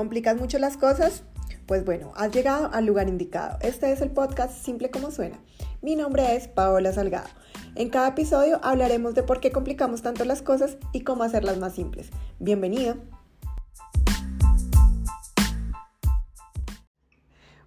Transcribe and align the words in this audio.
¿Complicas 0.00 0.38
mucho 0.38 0.58
las 0.58 0.78
cosas? 0.78 1.24
Pues 1.66 1.84
bueno, 1.84 2.14
has 2.16 2.32
llegado 2.32 2.70
al 2.72 2.86
lugar 2.86 3.06
indicado. 3.10 3.58
Este 3.60 3.92
es 3.92 4.00
el 4.00 4.10
podcast 4.10 4.64
Simple 4.64 4.90
como 4.90 5.10
suena. 5.10 5.38
Mi 5.82 5.94
nombre 5.94 6.36
es 6.36 6.48
Paola 6.48 6.90
Salgado. 6.90 7.28
En 7.74 7.90
cada 7.90 8.08
episodio 8.08 8.60
hablaremos 8.62 9.14
de 9.14 9.24
por 9.24 9.40
qué 9.40 9.52
complicamos 9.52 10.00
tanto 10.00 10.24
las 10.24 10.40
cosas 10.40 10.78
y 10.94 11.02
cómo 11.02 11.22
hacerlas 11.22 11.58
más 11.58 11.74
simples. 11.74 12.08
Bienvenido. 12.38 12.96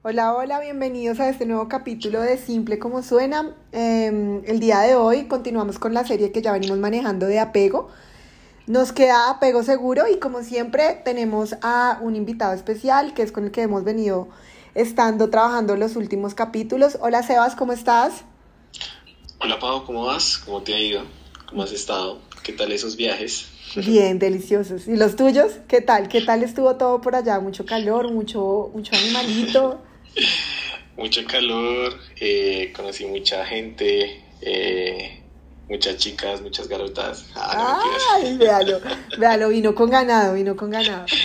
Hola, 0.02 0.34
hola, 0.34 0.60
bienvenidos 0.60 1.20
a 1.20 1.30
este 1.30 1.46
nuevo 1.46 1.68
capítulo 1.68 2.20
de 2.20 2.40
Simple 2.40 2.80
como 2.80 3.04
suena. 3.04 3.56
Em, 3.72 4.42
el 4.46 4.60
día 4.60 4.80
de 4.80 4.96
hoy 4.96 5.26
continuamos 5.26 5.78
con 5.78 5.94
la 5.94 6.04
serie 6.04 6.32
que 6.32 6.42
ya 6.42 6.52
venimos 6.52 6.80
manejando 6.80 7.28
de 7.28 7.40
apego. 7.40 7.90
Nos 8.66 8.94
queda 8.94 9.30
apego 9.30 9.62
seguro 9.62 10.06
y 10.08 10.20
como 10.20 10.42
siempre 10.42 11.02
tenemos 11.04 11.56
a 11.62 12.00
un 12.02 12.16
invitado 12.16 12.54
especial 12.54 13.14
que 13.14 13.22
es 13.22 13.34
con 13.34 13.44
el 13.44 13.52
que 13.52 13.62
hemos 13.62 13.84
venido 13.84 14.30
estando 14.74 15.30
trabajando 15.30 15.76
los 15.76 15.98
últimos 15.98 16.34
capítulos. 16.34 16.98
Hola 17.02 17.24
Sebas, 17.24 17.56
¿cómo 17.58 17.74
estás? 17.74 18.24
Hola 19.40 19.60
Pau, 19.60 19.84
¿cómo 19.86 20.06
vas? 20.06 20.38
¿Cómo 20.38 20.62
te 20.62 20.74
ha 20.74 20.80
ido? 20.80 21.04
¿Cómo 21.46 21.64
has 21.64 21.74
estado? 21.74 22.22
¿Qué 22.42 22.54
tal 22.54 22.72
esos 22.72 22.96
viajes? 22.96 23.48
Bien, 23.76 24.18
deliciosos. 24.18 24.88
¿Y 24.88 24.96
los 24.96 25.18
tuyos? 25.18 25.56
¿Qué 25.68 25.82
tal? 25.82 26.08
¿Qué 26.08 26.22
tal 26.22 26.42
estuvo 26.42 26.78
todo 26.78 27.02
por 27.02 27.18
allá? 27.18 27.42
¿Mucho 27.42 27.66
calor? 27.66 28.14
¿Mucho, 28.14 28.72
mucho 28.74 28.96
animalito? 28.96 29.82
mucho 30.98 31.26
calor, 31.26 32.00
eh, 32.18 32.72
conocí 32.74 33.06
mucha 33.08 33.46
gente. 33.46 34.22
Eh, 34.40 35.23
muchas 35.68 35.98
chicas, 35.98 36.42
muchas 36.42 36.68
garotas. 36.68 37.26
Ah, 37.36 37.82
Ay, 38.14 38.38
véalo, 38.38 38.80
véalo, 39.18 39.50
vino 39.50 39.76
con 39.76 39.90
ganado, 39.90 40.34
vino 40.34 40.56
con 40.56 40.70
ganado. 40.70 41.06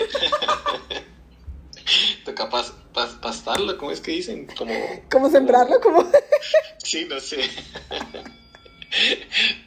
Toca 2.25 2.50
pastarlo, 2.50 3.78
¿cómo 3.78 3.92
es 3.92 4.00
que 4.00 4.12
dicen? 4.12 4.47
Como, 4.56 4.75
¿Cómo 5.11 5.30
sembrarlo? 5.30 5.80
¿Cómo? 5.80 6.11
sí, 6.84 7.06
no 7.08 7.19
sé. 7.20 7.48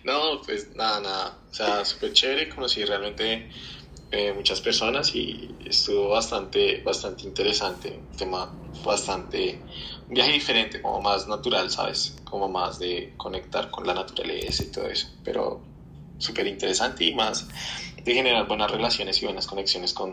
no, 0.03 0.41
pues 0.45 0.75
nada, 0.75 1.01
nada. 1.01 1.37
O 1.49 1.53
sea, 1.53 1.85
súper 1.85 2.13
chévere, 2.13 2.49
conocí 2.49 2.83
realmente 2.85 3.49
eh, 4.11 4.33
muchas 4.33 4.61
personas 4.61 5.15
y 5.15 5.57
estuvo 5.65 6.09
bastante, 6.09 6.81
bastante 6.83 7.25
interesante. 7.25 7.89
Un 7.89 8.17
tema 8.17 8.55
bastante 8.83 9.65
un 10.11 10.15
viaje 10.15 10.33
diferente, 10.33 10.81
como 10.81 10.99
más 10.99 11.25
natural, 11.29 11.71
¿sabes? 11.71 12.17
Como 12.25 12.49
más 12.49 12.79
de 12.79 13.13
conectar 13.15 13.71
con 13.71 13.87
la 13.87 13.93
naturaleza 13.93 14.61
y 14.61 14.67
todo 14.67 14.89
eso, 14.89 15.07
pero 15.23 15.61
súper 16.17 16.47
interesante 16.47 17.05
y 17.05 17.15
más 17.15 17.47
de 18.03 18.13
generar 18.13 18.45
buenas 18.45 18.69
relaciones 18.69 19.21
y 19.21 19.25
buenas 19.25 19.47
conexiones 19.47 19.93
con, 19.93 20.11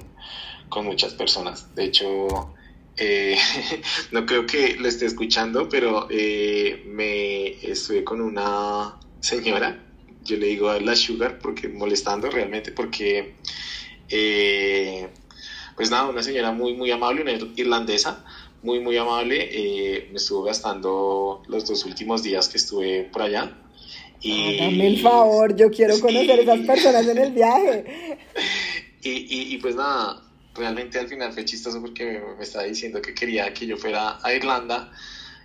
con 0.69 0.85
muchas 0.85 1.15
personas. 1.15 1.75
De 1.75 1.87
hecho, 1.87 2.55
eh, 2.97 3.37
no 4.13 4.25
creo 4.25 4.47
que 4.47 4.77
lo 4.77 4.87
esté 4.87 5.07
escuchando, 5.07 5.69
pero 5.69 6.07
eh, 6.11 6.85
me 6.87 7.49
estuve 7.69 8.05
con 8.05 8.21
una 8.21 9.01
señora, 9.19 9.83
yo 10.23 10.37
le 10.37 10.47
digo 10.47 10.71
a 10.71 10.79
la 10.79 10.95
Sugar, 10.95 11.41
porque 11.41 11.67
molestando 11.67 12.31
realmente, 12.31 12.71
porque, 12.71 13.35
eh, 14.09 15.09
pues 15.75 15.91
nada, 15.91 16.07
una 16.09 16.23
señora 16.23 16.53
muy, 16.53 16.75
muy 16.75 16.93
amable, 16.93 17.23
una 17.23 17.33
irlandesa, 17.33 18.25
muy, 18.63 18.81
muy 18.81 18.97
amable. 18.97 19.49
Eh, 19.51 20.09
me 20.11 20.17
estuvo 20.17 20.43
gastando 20.43 21.43
los 21.47 21.67
dos 21.67 21.85
últimos 21.85 22.23
días 22.23 22.49
que 22.49 22.59
estuve 22.59 23.05
por 23.13 23.23
allá. 23.23 23.57
Y, 24.21 24.59
ah, 24.59 24.65
dame 24.65 24.87
el 24.89 25.01
favor, 25.01 25.55
yo 25.55 25.71
quiero 25.71 25.99
conocer 26.01 26.41
a 26.41 26.43
esas 26.43 26.61
personas 26.67 27.07
en 27.07 27.19
el 27.19 27.33
viaje. 27.33 28.19
Y, 29.01 29.55
y, 29.55 29.59
pues 29.59 29.77
nada, 29.77 30.21
realmente 30.55 30.99
al 30.99 31.09
final 31.09 31.33
fue 31.33 31.45
chistoso 31.45 31.81
porque 31.81 32.21
me, 32.37 32.43
estaba 32.43 32.65
diciendo 32.65 33.01
que 33.01 33.15
quería 33.15 33.55
que 33.55 33.65
yo 33.65 33.77
fuera 33.77 34.19
a 34.23 34.35
Irlanda, 34.35 34.93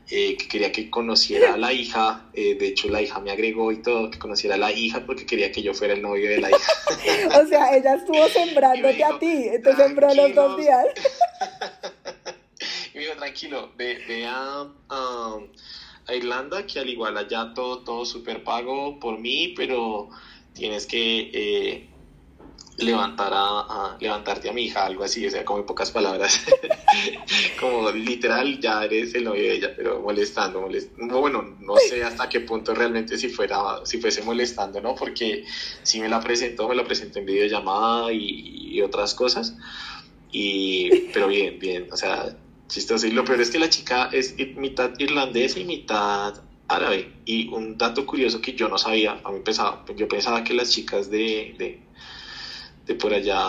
eh, 0.09 0.35
que 0.35 0.47
quería 0.47 0.71
que 0.71 0.89
conociera 0.89 1.53
a 1.53 1.57
la 1.57 1.71
hija, 1.71 2.25
eh, 2.33 2.55
de 2.55 2.67
hecho 2.67 2.89
la 2.89 3.01
hija 3.01 3.19
me 3.19 3.31
agregó 3.31 3.71
y 3.71 3.81
todo, 3.81 4.09
que 4.09 4.19
conociera 4.19 4.55
a 4.55 4.57
la 4.57 4.71
hija 4.71 5.05
porque 5.05 5.25
quería 5.25 5.51
que 5.51 5.61
yo 5.61 5.73
fuera 5.73 5.93
el 5.93 6.01
novio 6.01 6.29
de 6.29 6.41
la 6.41 6.49
hija. 6.49 6.73
o 7.41 7.47
sea, 7.47 7.75
ella 7.77 7.93
estuvo 7.93 8.27
sembrándote 8.33 9.03
a 9.03 9.19
ti, 9.19 9.49
te 9.63 9.75
sembró 9.75 10.13
los 10.13 10.33
dos 10.33 10.57
días. 10.57 10.88
Y 12.93 13.17
tranquilo, 13.17 13.71
ve, 13.75 14.25
a, 14.27 14.67
Irlanda, 16.13 16.65
que 16.67 16.79
al 16.79 16.89
igual 16.89 17.17
allá 17.17 17.53
todo, 17.55 17.79
todo 17.79 18.05
súper 18.05 18.43
pago 18.43 18.99
por 18.99 19.17
mí, 19.17 19.53
pero 19.57 20.09
tienes 20.53 20.85
que 20.85 21.31
eh, 21.33 21.89
levantar 22.77 23.31
a, 23.33 23.97
levantarte 23.99 24.49
a 24.49 24.53
mi 24.53 24.65
hija, 24.65 24.85
algo 24.85 25.03
así, 25.03 25.25
o 25.25 25.31
sea, 25.31 25.43
como 25.43 25.59
en 25.59 25.65
pocas 25.65 25.89
palabras. 25.89 26.45
como 27.59 27.89
literal, 27.89 28.59
ya 28.59 28.83
eres 28.83 29.15
el 29.15 29.23
novio 29.23 29.41
de 29.41 29.55
ella, 29.55 29.73
pero 29.75 29.99
molestando, 30.01 30.61
molestando. 30.61 31.19
Bueno, 31.19 31.57
no 31.61 31.75
sé 31.77 32.03
hasta 32.03 32.29
qué 32.29 32.41
punto 32.41 32.75
realmente 32.75 33.17
si 33.17 33.29
fuera, 33.29 33.83
si 33.85 33.99
fuese 33.99 34.21
molestando, 34.21 34.81
¿no? 34.81 34.93
Porque 34.93 35.45
si 35.81 35.99
me 35.99 36.09
la 36.09 36.19
presentó, 36.19 36.67
me 36.67 36.75
la 36.75 36.83
presentó 36.83 37.17
en 37.17 37.25
videollamada 37.25 38.13
y, 38.13 38.75
y 38.75 38.81
otras 38.83 39.15
cosas. 39.15 39.55
Y, 40.31 40.89
pero 41.13 41.27
bien, 41.27 41.57
bien, 41.59 41.87
o 41.91 41.95
sea, 41.95 42.35
chistoso. 42.73 43.07
Y 43.07 43.11
lo 43.11 43.23
peor 43.23 43.41
es 43.41 43.50
que 43.51 43.59
la 43.59 43.69
chica 43.69 44.09
es 44.11 44.35
mitad 44.56 44.91
irlandesa 44.97 45.59
y 45.59 45.66
mitad 45.66 46.34
árabe. 46.67 47.22
Y 47.25 47.47
un 47.50 47.78
dato 47.78 48.06
curioso 48.06 48.41
que 48.41 48.53
yo 48.53 48.67
no 48.67 48.78
sabía, 48.78 49.22
a 49.23 49.31
mí 49.31 49.39
pensaba, 49.41 49.85
yo 49.95 50.07
pensaba 50.07 50.44
que 50.44 50.53
las 50.53 50.69
chicas 50.72 51.09
de, 51.09 51.81
de, 52.85 52.95
por 52.95 53.13
allá, 53.13 53.41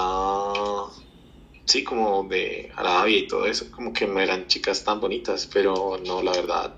sí, 1.65 1.83
como 1.83 2.25
de 2.25 2.71
Arabia 2.77 3.19
y 3.19 3.27
todo 3.27 3.47
eso, 3.47 3.71
como 3.71 3.93
que 3.93 4.07
no 4.07 4.21
eran 4.21 4.47
chicas 4.47 4.85
tan 4.85 5.01
bonitas, 5.01 5.49
pero 5.53 5.99
no, 6.05 6.23
la 6.23 6.33
verdad. 6.33 6.75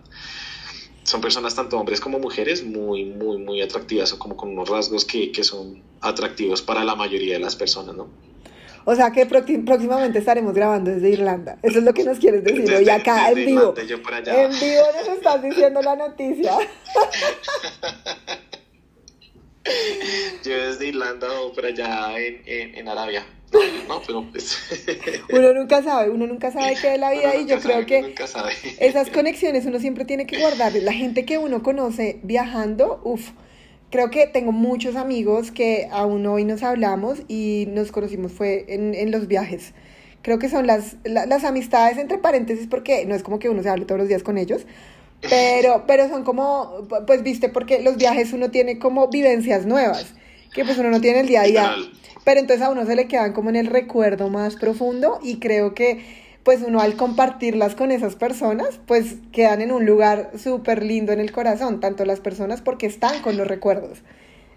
Son 1.02 1.20
personas, 1.20 1.54
tanto 1.54 1.78
hombres 1.78 2.00
como 2.00 2.18
mujeres, 2.18 2.64
muy, 2.64 3.04
muy, 3.04 3.38
muy 3.38 3.60
atractivas 3.62 4.12
o 4.12 4.18
como 4.18 4.36
con 4.36 4.50
unos 4.50 4.68
rasgos 4.68 5.04
que, 5.04 5.30
que 5.30 5.44
son 5.44 5.82
atractivos 6.00 6.62
para 6.62 6.84
la 6.84 6.96
mayoría 6.96 7.34
de 7.34 7.40
las 7.40 7.54
personas, 7.54 7.94
¿no? 7.94 8.25
O 8.88 8.94
sea 8.94 9.10
que 9.10 9.26
próximamente 9.26 10.20
estaremos 10.20 10.54
grabando 10.54 10.92
desde 10.92 11.10
Irlanda. 11.10 11.58
Eso 11.60 11.78
es 11.78 11.84
lo 11.84 11.92
que 11.92 12.04
nos 12.04 12.20
quieres 12.20 12.44
decir 12.44 12.72
hoy 12.72 12.88
acá 12.88 13.30
en 13.30 13.34
vivo. 13.34 13.74
En 13.76 13.88
vivo 14.60 14.82
nos 14.96 15.08
estás 15.08 15.42
diciendo 15.42 15.82
la 15.82 15.96
noticia. 15.96 16.52
yo 20.44 20.66
desde 20.68 20.86
Irlanda 20.86 21.26
o 21.40 21.52
por 21.52 21.66
allá 21.66 22.16
en, 22.16 22.76
en, 22.76 22.88
Arabia. 22.88 23.26
No, 23.88 24.00
pero 24.06 24.24
pues. 24.30 24.56
uno 25.30 25.52
nunca 25.52 25.82
sabe, 25.82 26.10
uno 26.10 26.28
nunca 26.28 26.52
sabe 26.52 26.76
qué 26.80 26.94
es 26.94 27.00
la 27.00 27.10
vida 27.10 27.34
y 27.34 27.46
yo 27.46 27.58
creo 27.58 27.84
que 27.86 28.14
esas 28.78 29.10
conexiones 29.10 29.66
uno 29.66 29.80
siempre 29.80 30.04
tiene 30.04 30.28
que 30.28 30.38
guardar. 30.38 30.72
La 30.74 30.92
gente 30.92 31.24
que 31.24 31.38
uno 31.38 31.64
conoce 31.64 32.20
viajando, 32.22 33.00
uff 33.02 33.30
creo 33.96 34.10
que 34.10 34.26
tengo 34.26 34.52
muchos 34.52 34.94
amigos 34.94 35.50
que 35.50 35.88
aún 35.90 36.26
hoy 36.26 36.44
nos 36.44 36.62
hablamos 36.62 37.22
y 37.28 37.66
nos 37.70 37.92
conocimos 37.92 38.30
fue 38.30 38.66
en, 38.68 38.94
en 38.94 39.10
los 39.10 39.26
viajes. 39.26 39.72
Creo 40.20 40.38
que 40.38 40.50
son 40.50 40.66
las, 40.66 40.96
las 41.04 41.44
amistades 41.44 41.96
entre 41.96 42.18
paréntesis 42.18 42.66
porque 42.66 43.06
no 43.06 43.14
es 43.14 43.22
como 43.22 43.38
que 43.38 43.48
uno 43.48 43.62
se 43.62 43.70
hable 43.70 43.86
todos 43.86 43.98
los 43.98 44.08
días 44.08 44.22
con 44.22 44.36
ellos, 44.36 44.66
pero, 45.22 45.84
pero 45.86 46.10
son 46.10 46.24
como, 46.24 46.86
pues 47.06 47.22
viste, 47.22 47.48
porque 47.48 47.80
los 47.80 47.96
viajes 47.96 48.34
uno 48.34 48.50
tiene 48.50 48.78
como 48.78 49.08
vivencias 49.08 49.64
nuevas, 49.64 50.12
que 50.52 50.62
pues 50.66 50.76
uno 50.76 50.90
no 50.90 51.00
tiene 51.00 51.20
el 51.20 51.28
día 51.28 51.40
a 51.40 51.44
día. 51.44 51.74
Pero 52.22 52.40
entonces 52.40 52.66
a 52.66 52.68
uno 52.68 52.84
se 52.84 52.96
le 52.96 53.08
quedan 53.08 53.32
como 53.32 53.48
en 53.48 53.56
el 53.56 53.66
recuerdo 53.66 54.28
más 54.28 54.56
profundo 54.56 55.20
y 55.22 55.38
creo 55.38 55.74
que 55.74 56.04
pues 56.46 56.62
uno 56.64 56.80
al 56.80 56.94
compartirlas 56.94 57.74
con 57.74 57.90
esas 57.90 58.14
personas, 58.14 58.78
pues 58.86 59.16
quedan 59.32 59.62
en 59.62 59.72
un 59.72 59.84
lugar 59.84 60.30
súper 60.40 60.84
lindo 60.84 61.10
en 61.10 61.18
el 61.18 61.32
corazón, 61.32 61.80
tanto 61.80 62.04
las 62.04 62.20
personas 62.20 62.60
porque 62.60 62.86
están 62.86 63.20
con 63.20 63.36
los 63.36 63.48
recuerdos. 63.48 63.98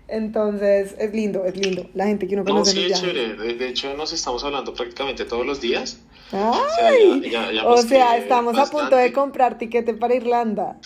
Entonces, 0.08 0.94
es 1.00 1.14
lindo, 1.16 1.46
es 1.46 1.58
lindo. 1.58 1.90
La 1.96 2.06
gente 2.06 2.28
que 2.28 2.36
uno 2.36 2.46
conoce. 2.46 2.76
No, 2.76 2.82
sí, 2.82 2.92
es 2.92 3.02
chévere. 3.02 3.56
De 3.56 3.68
hecho, 3.68 3.92
nos 3.98 4.14
estamos 4.14 4.44
hablando 4.44 4.76
prácticamente 4.76 5.26
todos 5.26 5.48
los 5.48 5.62
días. 5.62 6.00
Ay, 6.32 7.34
o 7.66 7.82
sea, 7.82 8.18
estamos 8.18 8.56
a 8.60 8.68
punto 8.70 8.96
de 8.96 9.12
comprar 9.12 9.58
tiquete 9.58 9.96
para 9.96 10.14
Irlanda. 10.14 10.78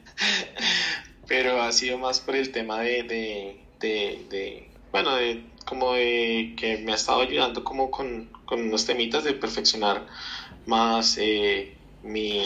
Pero 1.28 1.62
ha 1.62 1.70
sido 1.70 1.98
más 1.98 2.18
por 2.18 2.34
el 2.34 2.50
tema 2.50 2.80
de, 2.80 3.04
de, 3.04 3.60
de, 3.78 4.26
de 4.28 4.68
bueno, 4.90 5.14
de 5.14 5.44
como 5.66 5.94
de 5.94 6.54
que 6.56 6.78
me 6.78 6.92
ha 6.92 6.94
estado 6.94 7.20
ayudando 7.20 7.62
como 7.64 7.90
con, 7.90 8.30
con 8.46 8.62
unos 8.62 8.86
temitas 8.86 9.24
de 9.24 9.34
perfeccionar 9.34 10.06
más 10.64 11.18
eh, 11.18 11.76
mi, 12.02 12.40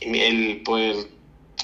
el 0.00 0.62
poder 0.62 0.96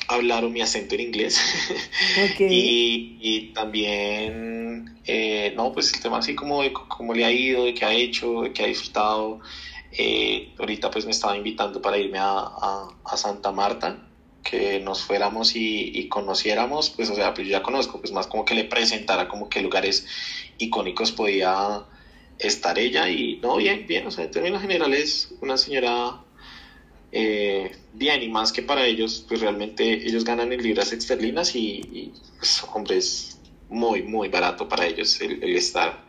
hablar 0.09 0.45
o 0.45 0.51
mi 0.51 0.63
acento 0.63 0.95
en 0.95 1.03
inglés. 1.03 1.39
Y, 2.39 3.19
y, 3.21 3.53
también 3.53 5.01
eh, 5.05 5.53
no 5.57 5.73
pues 5.73 5.93
el 5.95 6.01
tema 6.01 6.19
así 6.19 6.35
como 6.35 6.63
de 6.63 6.73
cómo 6.73 7.15
le 7.15 7.25
ha 7.25 7.31
ido 7.31 7.65
de 7.65 7.75
qué 7.75 7.85
ha 7.85 7.93
hecho 7.93 8.43
de 8.43 8.53
qué 8.53 8.65
ha 8.65 8.67
disfrutado. 8.67 9.41
Eh, 9.93 10.55
ahorita 10.59 10.91
pues 10.91 11.05
me 11.05 11.11
estaba 11.11 11.37
invitando 11.37 11.83
para 11.83 11.99
irme 11.99 12.19
a, 12.19 12.39
a, 12.39 12.89
a 13.05 13.17
Santa 13.17 13.53
Marta 13.53 14.10
que 14.43 14.81
nos 14.81 15.03
fuéramos 15.03 15.53
y, 15.55 16.09
conociéramos, 16.09 16.91
pues 16.91 17.11
o 17.11 17.15
sea, 17.15 17.35
pues 17.35 17.47
yo 17.47 17.53
ya 17.53 17.63
conozco, 17.63 18.01
pues 18.01 18.13
más 18.13 18.27
como 18.27 18.45
que 18.45 18.55
le 18.55 18.65
presentara 18.65 19.29
como 19.29 19.49
qué 19.49 19.61
lugares 19.61 20.07
icónicos 20.59 21.13
podía 21.13 21.85
estar 22.39 22.79
ella 22.79 23.09
y 23.09 23.39
no, 23.43 23.57
bien, 23.57 23.87
bien, 23.87 24.07
o 24.07 24.11
sea, 24.11 24.25
en 24.25 24.31
términos 24.31 24.63
generales, 24.63 25.35
una 25.41 25.57
señora 25.59 26.23
eh, 27.13 27.77
bien 27.93 28.23
y 28.23 28.29
más 28.29 28.53
que 28.53 28.63
para 28.63 28.87
ellos, 28.87 29.25
pues 29.29 29.41
realmente 29.41 30.07
ellos 30.07 30.25
ganan 30.25 30.53
en 30.53 30.63
libras 30.63 30.93
esterlinas 30.93 31.55
y, 31.55 32.13
pues, 32.39 32.63
hombre, 32.73 32.99
es 32.99 33.39
muy, 33.69 34.03
muy 34.03 34.29
barato 34.29 34.69
para 34.69 34.87
ellos 34.87 35.21
el, 35.21 35.43
estar 35.57 36.05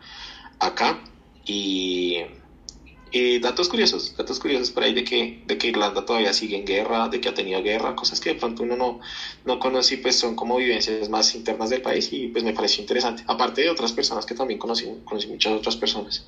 acá. 0.59 1.03
Y, 1.45 2.19
datos 3.39 3.67
curiosos, 3.67 4.13
datos 4.15 4.39
curiosos 4.39 4.71
por 4.71 4.83
ahí 4.83 4.93
de 4.93 5.03
que, 5.03 5.39
de 5.45 5.57
que 5.57 5.67
Irlanda 5.67 6.05
todavía 6.05 6.33
sigue 6.33 6.55
en 6.55 6.65
guerra, 6.65 7.09
de 7.09 7.19
que 7.19 7.29
ha 7.29 7.33
tenido 7.33 7.61
guerra, 7.61 7.95
cosas 7.95 8.19
que 8.19 8.29
de 8.29 8.35
pronto 8.35 8.63
uno 8.63 8.75
no, 8.75 8.99
no 9.43 9.59
conoce 9.59 9.95
y 9.95 9.97
pues 9.97 10.15
son 10.15 10.35
como 10.35 10.57
vivencias 10.57 11.09
más 11.09 11.35
internas 11.35 11.69
del 11.69 11.81
país 11.81 12.07
y 12.11 12.27
pues 12.27 12.43
me 12.43 12.53
pareció 12.53 12.81
interesante. 12.81 13.23
Aparte 13.27 13.61
de 13.61 13.69
otras 13.69 13.91
personas 13.91 14.25
que 14.25 14.33
también 14.33 14.59
conocí, 14.59 14.87
conocí 15.03 15.27
muchas 15.27 15.53
otras 15.53 15.75
personas. 15.75 16.23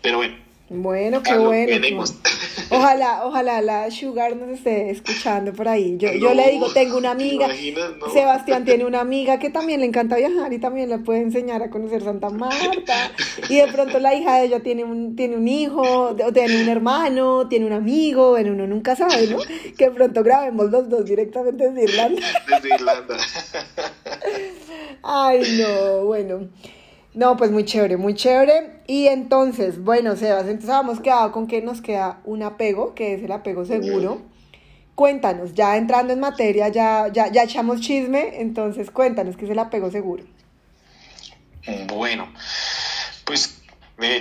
Pero 0.00 0.18
bueno, 0.18 0.34
bueno, 0.68 1.22
qué 1.22 1.36
bueno. 1.36 2.04
Ojalá, 2.70 3.22
ojalá 3.24 3.62
la 3.62 3.90
Sugar 3.90 4.36
nos 4.36 4.48
esté 4.50 4.90
escuchando 4.90 5.52
por 5.52 5.68
ahí. 5.68 5.96
Yo, 5.98 6.12
yo 6.12 6.34
le 6.34 6.50
digo, 6.50 6.72
tengo 6.72 6.96
una 6.98 7.10
amiga, 7.20 7.48
Sebastián 8.12 8.64
tiene 8.64 8.84
una 8.84 9.00
amiga 9.00 9.38
que 9.38 9.50
también 9.50 9.80
le 9.80 9.86
encanta 9.86 10.16
viajar 10.16 10.52
y 10.52 10.58
también 10.58 10.88
le 10.88 10.98
puede 10.98 11.20
enseñar 11.20 11.62
a 11.62 11.70
conocer 11.70 12.02
Santa 12.02 12.30
Marta. 12.30 13.12
Y 13.48 13.56
de 13.56 13.66
pronto 13.68 13.98
la 13.98 14.14
hija 14.14 14.38
de 14.38 14.46
ella 14.46 14.60
tiene 14.60 14.84
un, 14.84 15.16
tiene 15.16 15.36
un 15.36 15.48
hijo, 15.48 15.82
o 15.82 16.32
tiene 16.32 16.62
un 16.62 16.68
hermano, 16.68 17.48
tiene 17.48 17.66
un 17.66 17.72
amigo, 17.72 18.30
bueno, 18.30 18.52
uno 18.52 18.66
nunca 18.66 18.94
sabe, 18.96 19.26
¿no? 19.26 19.38
Que 19.76 19.86
de 19.86 19.90
pronto 19.90 20.22
grabemos 20.22 20.70
los 20.70 20.88
dos 20.88 21.04
directamente 21.04 21.70
desde 21.70 21.84
Irlanda. 21.84 22.22
Desde 22.48 22.74
Irlanda. 22.74 23.16
Ay, 25.02 25.42
no, 25.58 26.04
bueno. 26.04 26.48
No, 27.12 27.36
pues 27.36 27.50
muy 27.50 27.64
chévere, 27.64 27.96
muy 27.96 28.14
chévere. 28.14 28.82
Y 28.86 29.08
entonces, 29.08 29.82
bueno, 29.82 30.14
Sebas, 30.16 30.46
entonces 30.46 30.70
habíamos 30.70 31.00
quedado 31.00 31.32
con 31.32 31.46
que 31.46 31.60
nos 31.60 31.80
queda 31.80 32.20
un 32.24 32.42
apego, 32.42 32.94
que 32.94 33.14
es 33.14 33.22
el 33.22 33.32
apego 33.32 33.64
seguro. 33.64 34.22
Cuéntanos, 34.94 35.54
ya 35.54 35.76
entrando 35.76 36.12
en 36.12 36.20
materia, 36.20 36.68
ya, 36.68 37.08
ya, 37.12 37.32
ya 37.32 37.42
echamos 37.44 37.80
chisme, 37.80 38.40
entonces 38.40 38.90
cuéntanos 38.90 39.36
qué 39.36 39.46
es 39.46 39.50
el 39.50 39.58
apego 39.58 39.90
seguro. 39.90 40.24
Bueno, 41.88 42.32
pues 43.24 43.60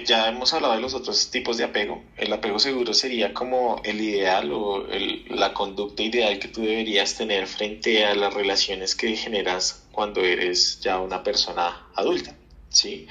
ya 0.05 0.27
hemos 0.29 0.53
hablado 0.53 0.75
de 0.75 0.81
los 0.81 0.93
otros 0.93 1.31
tipos 1.31 1.57
de 1.57 1.65
apego. 1.65 2.01
El 2.17 2.33
apego 2.33 2.59
seguro 2.59 2.93
sería 2.93 3.33
como 3.33 3.81
el 3.83 4.01
ideal 4.01 4.51
o 4.51 4.85
la 5.29 5.53
conducta 5.53 6.03
ideal 6.03 6.39
que 6.39 6.47
tú 6.47 6.61
deberías 6.61 7.15
tener 7.15 7.47
frente 7.47 8.05
a 8.05 8.15
las 8.15 8.33
relaciones 8.33 8.95
que 8.95 9.15
generas 9.15 9.83
cuando 9.91 10.21
eres 10.21 10.79
ya 10.81 10.99
una 10.99 11.23
persona 11.23 11.87
adulta. 11.95 12.35
¿Sí? 12.69 13.07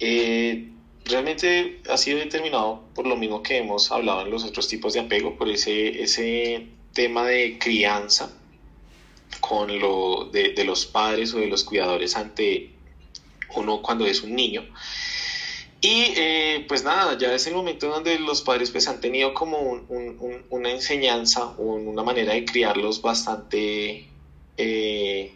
Eh, 0.00 0.68
realmente 1.04 1.80
ha 1.88 1.96
sido 1.96 2.18
determinado 2.18 2.84
por 2.94 3.06
lo 3.06 3.16
mismo 3.16 3.42
que 3.42 3.58
hemos 3.58 3.90
hablado 3.90 4.22
en 4.22 4.30
los 4.30 4.44
otros 4.44 4.68
tipos 4.68 4.92
de 4.94 5.00
apego, 5.00 5.36
por 5.36 5.48
ese, 5.48 6.02
ese 6.02 6.66
tema 6.92 7.26
de 7.26 7.58
crianza 7.58 8.30
con 9.40 9.78
lo 9.78 10.24
de, 10.32 10.64
los 10.64 10.86
padres 10.86 11.34
o 11.34 11.38
de 11.38 11.46
los 11.46 11.64
cuidadores 11.64 12.16
ante 12.16 12.70
uno 13.54 13.82
cuando 13.82 14.06
es 14.06 14.22
un 14.22 14.34
niño. 14.34 14.64
Y 15.80 16.12
eh, 16.16 16.64
pues 16.66 16.82
nada, 16.82 17.16
ya 17.16 17.32
es 17.32 17.46
el 17.46 17.54
momento 17.54 17.88
donde 17.88 18.18
los 18.18 18.42
padres 18.42 18.70
pues 18.70 18.88
han 18.88 19.00
tenido 19.00 19.32
como 19.32 19.86
una 20.50 20.70
enseñanza 20.70 21.54
una 21.56 22.02
manera 22.02 22.34
de 22.34 22.44
criarlos 22.44 23.00
bastante 23.00 24.08
eh, 24.56 25.32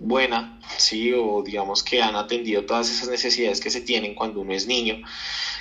buena, 0.00 0.58
¿sí? 0.78 1.12
o 1.12 1.42
digamos 1.42 1.82
que 1.84 2.02
han 2.02 2.16
atendido 2.16 2.64
todas 2.64 2.90
esas 2.90 3.08
necesidades 3.08 3.60
que 3.60 3.70
se 3.70 3.82
tienen 3.82 4.14
cuando 4.14 4.40
uno 4.40 4.52
es 4.52 4.66
niño, 4.66 5.02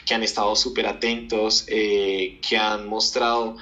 que 0.05 0.15
han 0.15 0.23
estado 0.23 0.55
súper 0.55 0.87
atentos, 0.87 1.65
eh, 1.67 2.39
que 2.47 2.57
han 2.57 2.87
mostrado 2.87 3.57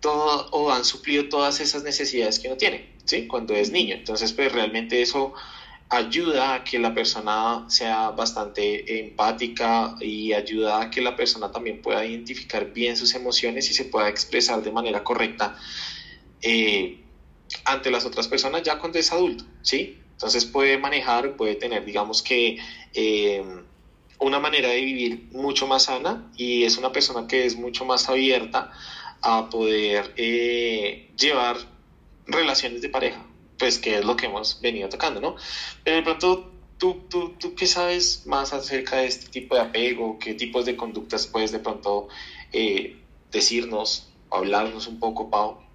todo 0.00 0.48
o 0.50 0.70
han 0.70 0.84
suplido 0.84 1.28
todas 1.28 1.60
esas 1.60 1.82
necesidades 1.82 2.38
que 2.38 2.48
uno 2.48 2.56
tiene 2.56 2.90
¿sí? 3.04 3.26
cuando 3.26 3.54
es 3.54 3.70
niño. 3.70 3.94
Entonces, 3.94 4.32
pues 4.32 4.52
realmente 4.52 5.00
eso 5.00 5.32
ayuda 5.88 6.54
a 6.54 6.64
que 6.64 6.78
la 6.78 6.94
persona 6.94 7.64
sea 7.68 8.10
bastante 8.10 9.00
empática 9.00 9.96
y 10.00 10.32
ayuda 10.34 10.82
a 10.82 10.90
que 10.90 11.00
la 11.00 11.16
persona 11.16 11.50
también 11.50 11.80
pueda 11.80 12.04
identificar 12.04 12.72
bien 12.72 12.96
sus 12.96 13.14
emociones 13.14 13.70
y 13.70 13.74
se 13.74 13.86
pueda 13.86 14.08
expresar 14.08 14.62
de 14.62 14.70
manera 14.70 15.02
correcta 15.02 15.56
eh, 16.42 17.00
ante 17.64 17.90
las 17.90 18.04
otras 18.04 18.28
personas 18.28 18.62
ya 18.62 18.78
cuando 18.78 18.98
es 18.98 19.10
adulto, 19.12 19.44
¿sí? 19.62 19.98
Entonces 20.18 20.44
puede 20.46 20.78
manejar, 20.78 21.36
puede 21.36 21.54
tener, 21.54 21.84
digamos 21.84 22.24
que, 22.24 22.58
eh, 22.92 23.40
una 24.18 24.40
manera 24.40 24.70
de 24.70 24.80
vivir 24.80 25.28
mucho 25.30 25.68
más 25.68 25.84
sana 25.84 26.28
y 26.36 26.64
es 26.64 26.76
una 26.76 26.90
persona 26.90 27.28
que 27.28 27.46
es 27.46 27.54
mucho 27.54 27.84
más 27.84 28.08
abierta 28.08 28.72
a 29.22 29.48
poder 29.48 30.12
eh, 30.16 31.12
llevar 31.16 31.56
relaciones 32.26 32.82
de 32.82 32.88
pareja, 32.88 33.24
pues 33.58 33.78
que 33.78 33.98
es 33.98 34.04
lo 34.04 34.16
que 34.16 34.26
hemos 34.26 34.60
venido 34.60 34.88
tocando, 34.88 35.20
¿no? 35.20 35.36
Pero 35.84 35.98
de 35.98 36.02
pronto, 36.02 36.50
¿tú, 36.78 37.04
tú, 37.08 37.34
tú 37.38 37.54
qué 37.54 37.68
sabes 37.68 38.26
más 38.26 38.52
acerca 38.52 38.96
de 38.96 39.06
este 39.06 39.28
tipo 39.28 39.54
de 39.54 39.60
apego? 39.60 40.18
¿Qué 40.18 40.34
tipos 40.34 40.64
de 40.66 40.74
conductas 40.74 41.28
puedes 41.28 41.52
de 41.52 41.60
pronto 41.60 42.08
eh, 42.52 43.00
decirnos, 43.30 44.08
hablarnos 44.32 44.88
un 44.88 44.98
poco, 44.98 45.30
Pau? 45.30 45.67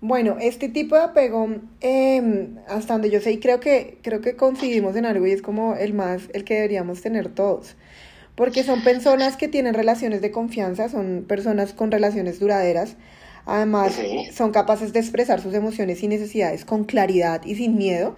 Bueno, 0.00 0.36
este 0.40 0.68
tipo 0.68 0.94
de 0.94 1.02
apego, 1.02 1.48
em, 1.80 2.56
hasta 2.68 2.92
donde 2.94 3.10
yo 3.10 3.20
sé, 3.20 3.32
y 3.32 3.40
creo 3.40 3.58
que, 3.58 3.98
creo 4.02 4.20
que 4.20 4.36
coincidimos 4.36 4.94
en 4.94 5.04
algo 5.04 5.26
y 5.26 5.32
es 5.32 5.42
como 5.42 5.74
el 5.74 5.92
más, 5.92 6.28
el 6.34 6.44
que 6.44 6.54
deberíamos 6.54 7.00
tener 7.02 7.28
todos. 7.28 7.74
Porque 8.36 8.62
son 8.62 8.84
personas 8.84 9.36
que 9.36 9.48
tienen 9.48 9.74
relaciones 9.74 10.20
de 10.22 10.30
confianza, 10.30 10.88
son 10.88 11.24
personas 11.26 11.72
con 11.72 11.90
relaciones 11.90 12.38
duraderas. 12.38 12.96
Además, 13.46 13.98
son 14.32 14.52
capaces 14.52 14.92
de 14.92 15.00
expresar 15.00 15.40
sus 15.40 15.54
emociones 15.54 16.02
y 16.02 16.08
necesidades 16.08 16.64
con 16.64 16.84
claridad 16.84 17.42
y 17.44 17.56
sin 17.56 17.76
miedo. 17.76 18.16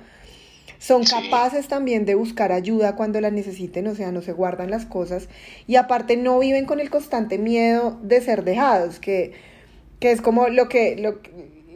Son 0.78 1.04
capaces 1.04 1.68
también 1.68 2.04
de 2.04 2.14
buscar 2.14 2.52
ayuda 2.52 2.96
cuando 2.96 3.20
la 3.22 3.30
necesiten, 3.30 3.86
o 3.86 3.94
sea, 3.94 4.12
no 4.12 4.22
se 4.22 4.32
guardan 4.32 4.70
las 4.70 4.86
cosas. 4.86 5.28
Y 5.66 5.76
aparte 5.76 6.16
no 6.16 6.38
viven 6.38 6.66
con 6.66 6.80
el 6.80 6.90
constante 6.90 7.38
miedo 7.38 7.98
de 8.02 8.20
ser 8.20 8.44
dejados, 8.44 8.98
que, 9.00 9.32
que 10.00 10.10
es 10.10 10.20
como 10.20 10.48
lo 10.48 10.68
que, 10.68 10.96
lo, 10.96 11.20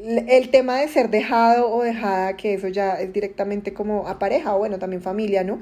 el 0.05 0.51
tema 0.51 0.81
de 0.81 0.89
ser 0.89 1.11
dejado 1.11 1.71
o 1.71 1.83
dejada, 1.83 2.37
que 2.37 2.55
eso 2.55 2.69
ya 2.69 2.95
es 2.95 3.13
directamente 3.13 3.73
como 3.73 4.07
a 4.07 4.19
pareja 4.19 4.55
o 4.55 4.59
bueno, 4.59 4.79
también 4.79 5.03
familia, 5.03 5.45
¿no? 5.45 5.61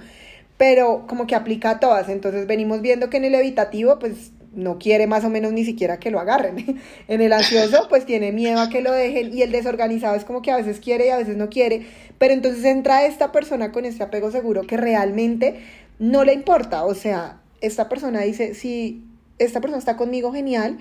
Pero 0.56 1.06
como 1.06 1.26
que 1.26 1.34
aplica 1.34 1.70
a 1.70 1.80
todas. 1.80 2.08
Entonces 2.08 2.46
venimos 2.46 2.82
viendo 2.82 3.08
que 3.08 3.18
en 3.18 3.24
el 3.24 3.34
evitativo, 3.34 3.98
pues 3.98 4.32
no 4.54 4.78
quiere 4.78 5.06
más 5.06 5.24
o 5.24 5.30
menos 5.30 5.52
ni 5.52 5.64
siquiera 5.64 5.98
que 5.98 6.10
lo 6.10 6.20
agarren. 6.20 6.80
en 7.08 7.20
el 7.20 7.32
ansioso, 7.32 7.86
pues 7.88 8.04
tiene 8.04 8.32
miedo 8.32 8.60
a 8.60 8.68
que 8.68 8.80
lo 8.82 8.92
dejen. 8.92 9.36
Y 9.36 9.42
el 9.42 9.52
desorganizado 9.52 10.16
es 10.16 10.24
como 10.24 10.42
que 10.42 10.50
a 10.50 10.56
veces 10.56 10.80
quiere 10.80 11.06
y 11.06 11.10
a 11.10 11.16
veces 11.16 11.36
no 11.36 11.48
quiere. 11.48 11.86
Pero 12.18 12.34
entonces 12.34 12.64
entra 12.64 13.06
esta 13.06 13.32
persona 13.32 13.72
con 13.72 13.84
este 13.84 14.02
apego 14.02 14.30
seguro 14.30 14.62
que 14.62 14.76
realmente 14.76 15.60
no 15.98 16.24
le 16.24 16.32
importa. 16.34 16.84
O 16.84 16.94
sea, 16.94 17.40
esta 17.60 17.88
persona 17.88 18.20
dice, 18.22 18.54
si 18.54 19.04
esta 19.38 19.60
persona 19.60 19.78
está 19.78 19.96
conmigo, 19.96 20.32
genial. 20.32 20.78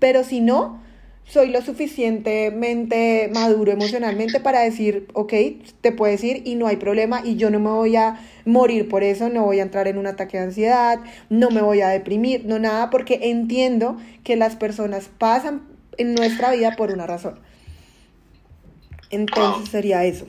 Pero 0.00 0.24
si 0.24 0.40
no, 0.40 0.82
soy 1.26 1.48
lo 1.48 1.62
suficientemente 1.62 3.30
maduro 3.32 3.72
emocionalmente 3.72 4.40
para 4.40 4.60
decir, 4.60 5.08
ok, 5.14 5.32
te 5.80 5.92
puedes 5.92 6.22
ir 6.22 6.42
y 6.44 6.54
no 6.54 6.66
hay 6.66 6.76
problema 6.76 7.22
y 7.24 7.36
yo 7.36 7.50
no 7.50 7.58
me 7.60 7.70
voy 7.70 7.96
a 7.96 8.20
morir 8.44 8.88
por 8.88 9.02
eso, 9.02 9.28
no 9.28 9.44
voy 9.44 9.60
a 9.60 9.62
entrar 9.62 9.88
en 9.88 9.98
un 9.98 10.06
ataque 10.06 10.36
de 10.36 10.44
ansiedad, 10.44 11.00
no 11.30 11.50
me 11.50 11.62
voy 11.62 11.80
a 11.80 11.88
deprimir, 11.88 12.44
no 12.44 12.58
nada, 12.58 12.90
porque 12.90 13.20
entiendo 13.22 13.96
que 14.22 14.36
las 14.36 14.56
personas 14.56 15.08
pasan 15.18 15.62
en 15.96 16.14
nuestra 16.14 16.52
vida 16.52 16.76
por 16.76 16.90
una 16.90 17.06
razón. 17.06 17.40
Entonces 19.10 19.70
sería 19.70 20.04
eso. 20.04 20.26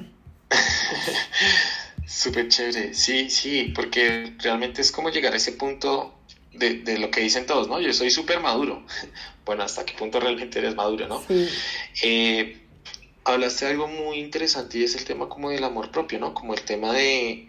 Súper 2.05 2.47
chévere, 2.47 2.93
sí, 2.93 3.29
sí, 3.29 3.73
porque 3.75 4.33
realmente 4.39 4.81
es 4.81 4.91
como 4.91 5.09
llegar 5.09 5.33
a 5.33 5.37
ese 5.37 5.51
punto 5.51 6.13
de, 6.57 6.79
de, 6.79 6.97
lo 6.97 7.11
que 7.11 7.21
dicen 7.21 7.45
todos, 7.45 7.67
¿no? 7.67 7.79
Yo 7.79 7.93
soy 7.93 8.11
súper 8.11 8.39
maduro. 8.39 8.85
Bueno, 9.45 9.61
¿hasta 9.61 9.85
qué 9.85 9.93
punto 9.93 10.19
realmente 10.19 10.57
eres 10.57 10.75
maduro, 10.75 11.07
no? 11.07 11.23
Eh, 12.01 12.57
hablaste 13.23 13.65
de 13.65 13.71
algo 13.71 13.87
muy 13.87 14.17
interesante 14.17 14.79
y 14.79 14.83
es 14.83 14.95
el 14.95 15.05
tema 15.05 15.29
como 15.29 15.51
del 15.51 15.63
amor 15.63 15.91
propio, 15.91 16.17
¿no? 16.17 16.33
Como 16.33 16.55
el 16.55 16.61
tema 16.61 16.91
de, 16.93 17.47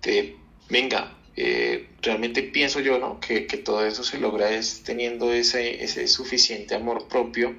de 0.00 0.36
venga, 0.68 1.16
eh, 1.34 1.88
realmente 2.02 2.44
pienso 2.44 2.78
yo, 2.78 3.00
¿no? 3.00 3.18
Que, 3.18 3.48
que, 3.48 3.56
todo 3.56 3.84
eso 3.84 4.04
se 4.04 4.18
logra 4.18 4.50
es 4.50 4.84
teniendo 4.84 5.32
ese, 5.32 5.82
ese 5.82 6.06
suficiente 6.06 6.76
amor 6.76 7.08
propio, 7.08 7.56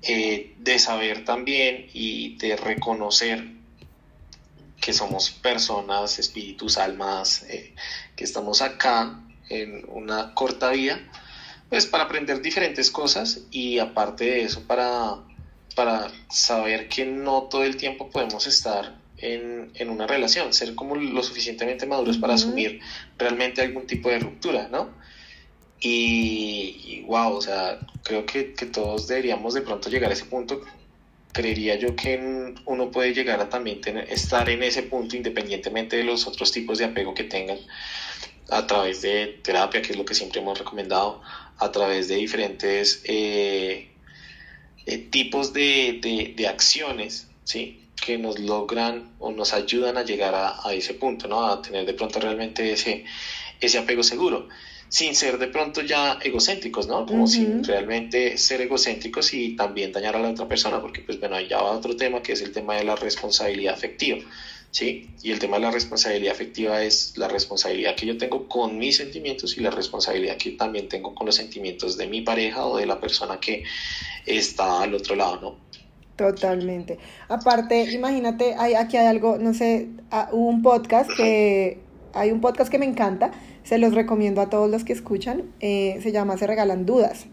eh, 0.00 0.54
de 0.58 0.78
saber 0.78 1.26
también 1.26 1.90
y 1.92 2.38
de 2.38 2.56
reconocer 2.56 3.48
que 4.80 4.94
somos 4.94 5.30
personas, 5.30 6.18
espíritus, 6.18 6.76
almas, 6.78 7.46
que 8.16 8.24
estamos 8.24 8.62
acá 8.62 9.21
en 9.48 9.84
una 9.88 10.34
corta 10.34 10.70
vida, 10.70 11.00
pues 11.68 11.86
para 11.86 12.04
aprender 12.04 12.42
diferentes 12.42 12.90
cosas 12.90 13.42
y 13.50 13.78
aparte 13.78 14.24
de 14.24 14.42
eso 14.42 14.62
para, 14.66 15.16
para 15.74 16.10
saber 16.30 16.88
que 16.88 17.04
no 17.04 17.44
todo 17.44 17.64
el 17.64 17.76
tiempo 17.76 18.10
podemos 18.10 18.46
estar 18.46 18.98
en, 19.18 19.70
en, 19.74 19.88
una 19.88 20.06
relación, 20.06 20.52
ser 20.52 20.74
como 20.74 20.96
lo 20.96 21.22
suficientemente 21.22 21.86
maduros 21.86 22.18
para 22.18 22.34
asumir 22.34 22.80
realmente 23.16 23.62
algún 23.62 23.86
tipo 23.86 24.08
de 24.10 24.18
ruptura, 24.18 24.68
¿no? 24.68 24.90
Y, 25.84 27.02
wow, 27.06 27.34
o 27.34 27.40
sea, 27.40 27.80
creo 28.04 28.24
que, 28.24 28.54
que, 28.54 28.66
todos 28.66 29.08
deberíamos 29.08 29.54
de 29.54 29.62
pronto 29.62 29.90
llegar 29.90 30.10
a 30.10 30.14
ese 30.14 30.26
punto. 30.26 30.60
Creería 31.32 31.74
yo 31.74 31.96
que 31.96 32.54
uno 32.66 32.90
puede 32.90 33.12
llegar 33.12 33.40
a 33.40 33.48
también 33.48 33.80
tener, 33.80 34.08
estar 34.12 34.48
en 34.48 34.62
ese 34.62 34.84
punto 34.84 35.16
independientemente 35.16 35.96
de 35.96 36.04
los 36.04 36.26
otros 36.28 36.52
tipos 36.52 36.78
de 36.78 36.84
apego 36.84 37.14
que 37.14 37.24
tengan 37.24 37.58
a 38.50 38.66
través 38.66 39.02
de 39.02 39.40
terapia, 39.42 39.82
que 39.82 39.92
es 39.92 39.98
lo 39.98 40.04
que 40.04 40.14
siempre 40.14 40.40
hemos 40.40 40.58
recomendado, 40.58 41.20
a 41.58 41.70
través 41.70 42.08
de 42.08 42.16
diferentes 42.16 43.02
eh, 43.04 43.90
eh, 44.86 44.98
tipos 44.98 45.52
de, 45.52 46.34
de, 46.36 46.48
acciones, 46.48 47.28
¿sí? 47.44 47.88
que 48.04 48.18
nos 48.18 48.38
logran 48.40 49.12
o 49.20 49.30
nos 49.30 49.52
ayudan 49.54 49.96
a 49.96 50.02
llegar 50.02 50.34
a, 50.34 50.66
a, 50.66 50.74
ese 50.74 50.94
punto, 50.94 51.28
¿no? 51.28 51.46
A 51.46 51.62
tener 51.62 51.86
de 51.86 51.94
pronto 51.94 52.18
realmente 52.18 52.72
ese, 52.72 53.04
ese 53.60 53.78
apego 53.78 54.02
seguro, 54.02 54.48
sin 54.88 55.14
ser 55.14 55.38
de 55.38 55.46
pronto 55.46 55.80
ya 55.80 56.18
egocéntricos, 56.22 56.88
¿no? 56.88 57.06
Como 57.06 57.26
sin 57.26 57.64
realmente 57.64 58.36
ser 58.36 58.60
egocéntricos 58.60 59.32
y 59.32 59.56
también 59.56 59.92
dañar 59.92 60.16
a 60.16 60.18
la 60.18 60.30
otra 60.30 60.48
persona, 60.48 60.80
porque 60.80 61.00
pues 61.00 61.18
bueno, 61.20 61.36
ahí 61.36 61.48
ya 61.48 61.62
va 61.62 61.70
otro 61.70 61.96
tema 61.96 62.22
que 62.22 62.32
es 62.32 62.42
el 62.42 62.52
tema 62.52 62.74
de 62.74 62.84
la 62.84 62.96
responsabilidad 62.96 63.74
afectiva. 63.74 64.18
¿Sí? 64.72 65.10
Y 65.22 65.30
el 65.30 65.38
tema 65.38 65.58
de 65.58 65.62
la 65.62 65.70
responsabilidad 65.70 66.34
afectiva 66.34 66.82
es 66.82 67.16
la 67.16 67.28
responsabilidad 67.28 67.94
que 67.94 68.06
yo 68.06 68.18
tengo 68.18 68.48
con 68.48 68.78
mis 68.78 68.96
sentimientos 68.96 69.56
y 69.56 69.60
la 69.60 69.70
responsabilidad 69.70 70.36
que 70.36 70.52
también 70.52 70.88
tengo 70.88 71.14
con 71.14 71.26
los 71.26 71.36
sentimientos 71.36 71.96
de 71.96 72.08
mi 72.08 72.22
pareja 72.22 72.66
o 72.66 72.78
de 72.78 72.86
la 72.86 73.00
persona 73.00 73.38
que 73.38 73.62
está 74.26 74.82
al 74.82 74.94
otro 74.94 75.14
lado, 75.14 75.40
¿no? 75.40 75.56
Totalmente. 76.16 76.98
Aparte, 77.28 77.92
imagínate, 77.92 78.54
hay, 78.54 78.74
aquí 78.74 78.96
hay 78.96 79.06
algo, 79.06 79.38
no 79.38 79.54
sé, 79.54 79.88
ah, 80.10 80.28
hubo 80.32 80.48
un 80.48 80.62
podcast 80.62 81.10
que, 81.16 81.78
hay 82.14 82.30
un 82.30 82.40
podcast 82.40 82.70
que 82.70 82.78
me 82.78 82.86
encanta, 82.86 83.30
se 83.64 83.78
los 83.78 83.94
recomiendo 83.94 84.40
a 84.40 84.48
todos 84.48 84.70
los 84.70 84.84
que 84.84 84.92
escuchan, 84.92 85.52
eh, 85.60 85.98
se 86.02 86.12
llama 86.12 86.36
Se 86.36 86.46
Regalan 86.46 86.86
Dudas. 86.86 87.26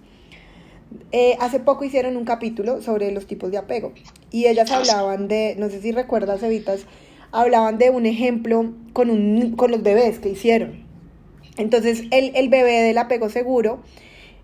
Eh, 1.11 1.37
hace 1.39 1.59
poco 1.59 1.85
hicieron 1.85 2.17
un 2.17 2.25
capítulo 2.25 2.81
sobre 2.81 3.11
los 3.11 3.27
tipos 3.27 3.51
de 3.51 3.59
apego 3.59 3.93
y 4.31 4.47
ellas 4.47 4.71
ah, 4.71 4.77
hablaban 4.77 5.27
de, 5.27 5.55
no 5.57 5.69
sé 5.69 5.81
si 5.81 5.91
recuerdas, 5.91 6.41
Evitas, 6.41 6.85
hablaban 7.31 7.77
de 7.77 7.89
un 7.89 8.05
ejemplo 8.05 8.73
con, 8.93 9.09
un, 9.09 9.55
con 9.55 9.71
los 9.71 9.83
bebés 9.83 10.19
que 10.19 10.29
hicieron. 10.29 10.85
Entonces, 11.57 12.03
el, 12.11 12.31
el 12.35 12.49
bebé 12.49 12.81
del 12.81 12.97
apego 12.97 13.29
seguro 13.29 13.79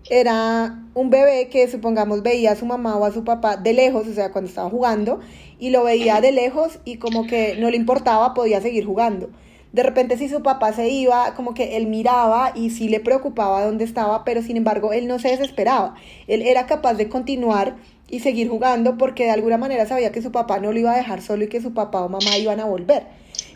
era 0.08 0.84
un 0.94 1.10
bebé 1.10 1.48
que 1.48 1.68
supongamos 1.68 2.22
veía 2.22 2.52
a 2.52 2.56
su 2.56 2.66
mamá 2.66 2.96
o 2.96 3.04
a 3.04 3.12
su 3.12 3.24
papá 3.24 3.56
de 3.56 3.72
lejos, 3.72 4.06
o 4.06 4.12
sea, 4.12 4.30
cuando 4.30 4.48
estaba 4.48 4.70
jugando, 4.70 5.20
y 5.58 5.70
lo 5.70 5.84
veía 5.84 6.20
de 6.20 6.32
lejos 6.32 6.78
y 6.84 6.98
como 6.98 7.26
que 7.26 7.56
no 7.58 7.70
le 7.70 7.76
importaba, 7.76 8.34
podía 8.34 8.60
seguir 8.60 8.84
jugando. 8.84 9.30
De 9.76 9.82
repente 9.82 10.16
si 10.16 10.30
su 10.30 10.42
papá 10.42 10.72
se 10.72 10.88
iba, 10.88 11.34
como 11.34 11.52
que 11.52 11.76
él 11.76 11.86
miraba 11.86 12.50
y 12.54 12.70
sí 12.70 12.88
le 12.88 12.98
preocupaba 12.98 13.62
dónde 13.62 13.84
estaba, 13.84 14.24
pero 14.24 14.40
sin 14.40 14.56
embargo 14.56 14.94
él 14.94 15.06
no 15.06 15.18
se 15.18 15.28
desesperaba. 15.28 15.96
Él 16.28 16.40
era 16.40 16.64
capaz 16.64 16.94
de 16.94 17.10
continuar 17.10 17.76
y 18.08 18.20
seguir 18.20 18.48
jugando 18.48 18.96
porque 18.96 19.24
de 19.24 19.32
alguna 19.32 19.58
manera 19.58 19.84
sabía 19.84 20.12
que 20.12 20.22
su 20.22 20.32
papá 20.32 20.60
no 20.60 20.72
lo 20.72 20.78
iba 20.78 20.92
a 20.92 20.96
dejar 20.96 21.20
solo 21.20 21.44
y 21.44 21.48
que 21.48 21.60
su 21.60 21.74
papá 21.74 22.00
o 22.00 22.08
mamá 22.08 22.38
iban 22.38 22.58
a 22.58 22.64
volver. 22.64 23.02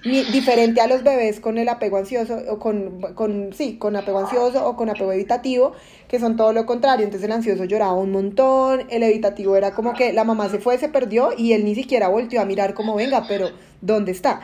diferente 0.05 0.83
a 0.83 0.87
los 0.87 1.03
bebés 1.03 1.41
con 1.41 1.57
el 1.57 1.71
apego 1.71 1.97
ansioso 1.97 2.37
o 2.51 2.59
con, 2.59 3.01
con, 3.15 3.55
sí, 3.55 3.79
con 3.79 3.97
apego 3.97 4.19
ansioso 4.19 4.69
o 4.69 4.77
con 4.77 4.91
apego 4.91 5.13
evitativo, 5.13 5.73
que 6.07 6.21
son 6.21 6.37
todo 6.37 6.53
lo 6.53 6.67
contrario. 6.67 7.07
Entonces 7.07 7.29
el 7.29 7.33
ansioso 7.33 7.65
lloraba 7.65 7.95
un 7.95 8.13
montón, 8.13 8.83
el 8.91 9.03
evitativo 9.05 9.57
era 9.57 9.71
como 9.71 9.95
que 9.95 10.13
la 10.13 10.25
mamá 10.25 10.51
se 10.51 10.59
fue, 10.59 10.77
se 10.77 10.91
perdió 10.91 11.31
y 11.35 11.55
él 11.55 11.65
ni 11.65 11.75
siquiera 11.75 12.09
volvió 12.09 12.43
a 12.43 12.45
mirar 12.45 12.75
como 12.75 12.95
venga, 12.95 13.25
pero 13.27 13.49
¿dónde 13.81 14.13
está? 14.13 14.43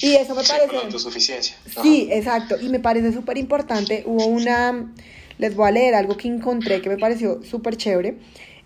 Y 0.00 0.14
eso 0.16 0.34
me 0.34 0.42
parece... 0.42 0.98
suficiencia. 0.98 1.56
Sí, 1.82 2.08
exacto. 2.10 2.56
Y 2.60 2.68
me 2.68 2.80
parece 2.80 3.12
súper 3.12 3.38
importante. 3.38 4.02
Hubo 4.06 4.26
una... 4.26 4.92
Les 5.38 5.56
voy 5.56 5.68
a 5.68 5.72
leer 5.72 5.94
algo 5.94 6.16
que 6.16 6.28
encontré 6.28 6.80
que 6.80 6.88
me 6.88 6.96
pareció 6.96 7.42
súper 7.42 7.76
chévere 7.76 8.18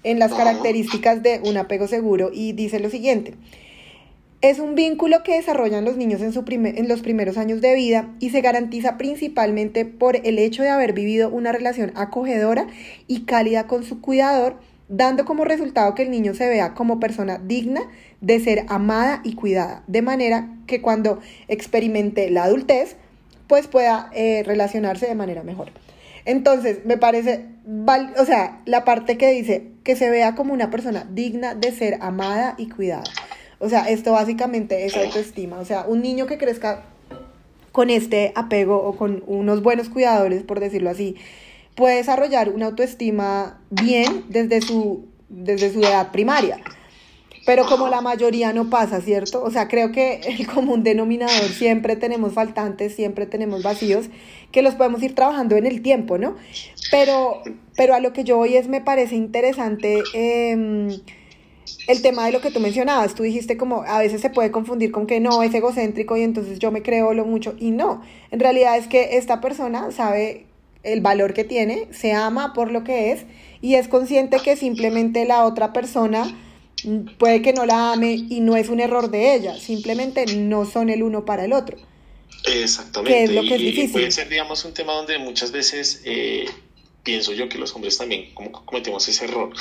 en 0.05 0.19
las 0.19 0.33
características 0.33 1.23
de 1.23 1.41
un 1.45 1.57
apego 1.57 1.89
seguro 1.89 2.31
y 2.33 2.53
dice 2.53 2.79
lo 2.79 2.91
siguiente. 2.91 3.35
Es 4.41 4.61
un 4.61 4.77
vínculo 4.77 5.25
que 5.25 5.35
desarrollan 5.35 5.85
los 5.85 5.97
niños 5.97 6.21
en, 6.21 6.33
su 6.33 6.45
en 6.47 6.89
los 6.89 7.01
primeros 7.01 7.37
años 7.39 7.61
de 7.61 7.75
vida 7.75 8.15
y 8.21 8.31
se 8.31 8.41
garantiza 8.41 8.97
principalmente 8.97 9.85
por 9.85 10.15
el 10.15 10.39
hecho 10.39 10.63
de 10.63 10.69
haber 10.69 10.93
vivido 10.93 11.29
una 11.29 11.51
relación 11.51 11.91
acogedora 11.97 12.69
y 13.09 13.23
cálida 13.23 13.67
con 13.67 13.83
su 13.83 14.01
cuidador, 14.01 14.61
dando 14.89 15.25
como 15.25 15.45
resultado 15.45 15.95
que 15.95 16.03
el 16.03 16.11
niño 16.11 16.35
se 16.35 16.49
vea 16.49 16.75
como 16.75 16.99
persona 16.99 17.39
digna 17.39 17.83
de 18.21 18.41
ser 18.41 18.65
amada 18.69 19.21
y 19.25 19.35
cuidada, 19.35 19.83
de 19.87 20.03
manera 20.03 20.49
que 20.67 20.81
cuando 20.81 21.21
experimente 21.49 22.31
la 22.31 22.45
adultez, 22.45 22.97
pues 23.47 23.67
pueda 23.67 24.11
eh, 24.15 24.43
relacionarse 24.45 25.07
de 25.07 25.15
manera 25.15 25.43
mejor. 25.43 25.71
Entonces, 26.25 26.85
me 26.85 26.99
parece, 26.99 27.47
o 28.19 28.25
sea, 28.25 28.61
la 28.67 28.85
parte 28.85 29.17
que 29.17 29.31
dice 29.31 29.69
que 29.83 29.97
se 29.97 30.11
vea 30.11 30.35
como 30.35 30.53
una 30.53 30.71
persona 30.71 31.07
digna 31.11 31.55
de 31.55 31.73
ser 31.73 31.99
amada 32.01 32.55
y 32.59 32.69
cuidada. 32.69 33.05
O 33.59 33.69
sea, 33.69 33.89
esto 33.89 34.13
básicamente 34.13 34.85
es 34.85 34.97
autoestima. 34.97 35.59
O 35.59 35.65
sea, 35.65 35.85
un 35.89 36.03
niño 36.03 36.27
que 36.27 36.37
crezca 36.37 36.85
con 37.73 37.91
este 37.91 38.33
apego 38.35 38.77
o 38.77 38.97
con 38.97 39.23
unos 39.27 39.63
buenos 39.63 39.89
cuidadores, 39.89 40.43
por 40.43 40.61
decirlo 40.61 40.91
así, 40.91 41.17
puede 41.79 41.97
desarrollar 41.97 42.51
una 42.51 42.67
autoestima 42.67 43.63
bien 43.71 44.25
desde 44.29 44.61
su, 44.61 45.07
desde 45.31 45.73
su 45.73 45.81
edad 45.81 46.13
primaria 46.13 46.61
pero 47.49 47.65
como 47.65 47.89
la 47.89 48.03
mayoría 48.03 48.53
no 48.53 48.69
pasa, 48.69 49.01
¿cierto? 49.01 49.43
O 49.43 49.51
sea, 49.51 49.69
creo 49.69 49.91
que 49.91 50.21
el 50.39 50.47
común 50.47 50.85
denominador 50.85 51.49
siempre 51.49 51.97
tenemos 51.97 52.35
faltantes, 52.35 52.95
siempre 52.95 53.25
tenemos 53.25 53.63
vacíos, 53.63 54.11
que 54.53 54.61
los 54.61 54.75
podemos 54.75 55.03
ir 55.03 55.15
trabajando 55.15 55.57
en 55.57 55.65
el 55.65 55.81
tiempo, 55.81 56.19
¿no? 56.19 56.37
Pero, 56.91 57.41
pero 57.75 57.95
a 57.95 58.01
lo 58.01 58.13
que 58.13 58.23
yo 58.23 58.37
voy 58.37 58.57
es, 58.57 58.69
me 58.69 58.83
parece 58.83 59.15
interesante 59.15 60.03
em, 60.13 60.91
el 61.87 62.03
tema 62.03 62.27
de 62.27 62.33
lo 62.33 62.43
que 62.43 62.51
tú 62.51 62.61
mencionabas. 62.61 63.15
Tú 63.15 63.23
dijiste 63.23 63.57
como 63.57 63.81
a 63.81 63.99
veces 63.99 64.21
se 64.21 64.29
puede 64.29 64.51
confundir 64.51 64.93
con 64.93 65.07
que 65.07 65.19
no, 65.19 65.43
es 65.43 65.55
egocéntrico 65.55 66.19
y 66.19 66.25
entonces 66.25 66.59
yo 66.59 66.71
me 66.71 66.83
creo 66.83 67.15
lo 67.15 67.25
mucho. 67.25 67.57
Y 67.59 67.71
no, 67.71 68.03
en 68.31 68.41
realidad 68.41 68.77
es 68.77 68.89
que 68.89 69.17
esta 69.17 69.41
persona 69.41 69.91
sabe 69.91 70.48
el 70.83 71.01
valor 71.01 71.35
que 71.35 71.45
tiene, 71.45 71.89
se 71.91 72.13
ama 72.13 72.53
por 72.53 72.71
lo 72.71 72.85
que 72.85 73.13
es 73.13 73.25
y 73.61 73.75
es 73.75 73.89
consciente 73.89 74.39
que 74.43 74.57
simplemente 74.57 75.25
la 75.25 75.45
otra 75.45 75.73
persona 75.73 76.37
puede 77.19 77.43
que 77.43 77.53
no 77.53 77.67
la 77.67 77.93
ame 77.93 78.13
y 78.13 78.41
no 78.41 78.57
es 78.57 78.69
un 78.69 78.81
error 78.81 79.11
de 79.11 79.35
ella, 79.35 79.59
simplemente 79.59 80.27
no 80.37 80.65
son 80.65 80.91
el 80.91 81.03
uno 81.03 81.25
para 81.25 81.45
el 81.45 81.53
otro. 81.53 81.77
Exactamente. 82.45 83.25
es 83.25 83.33
lo 83.33 83.43
que 83.43 83.57
es 83.57 83.61
difícil. 83.61 83.93
puede 83.93 84.11
ser, 84.13 84.29
digamos, 84.29 84.65
un 84.65 84.73
tema 84.73 84.93
donde 84.93 85.19
muchas 85.19 85.51
veces 85.51 86.03
eh, 86.05 86.47
pienso 87.03 87.33
yo 87.33 87.49
que 87.49 87.59
los 87.59 87.75
hombres 87.75 87.99
también 87.99 88.33
como 88.35 88.53
cometemos 88.53 89.09
ese 89.09 89.25
error. 89.25 89.53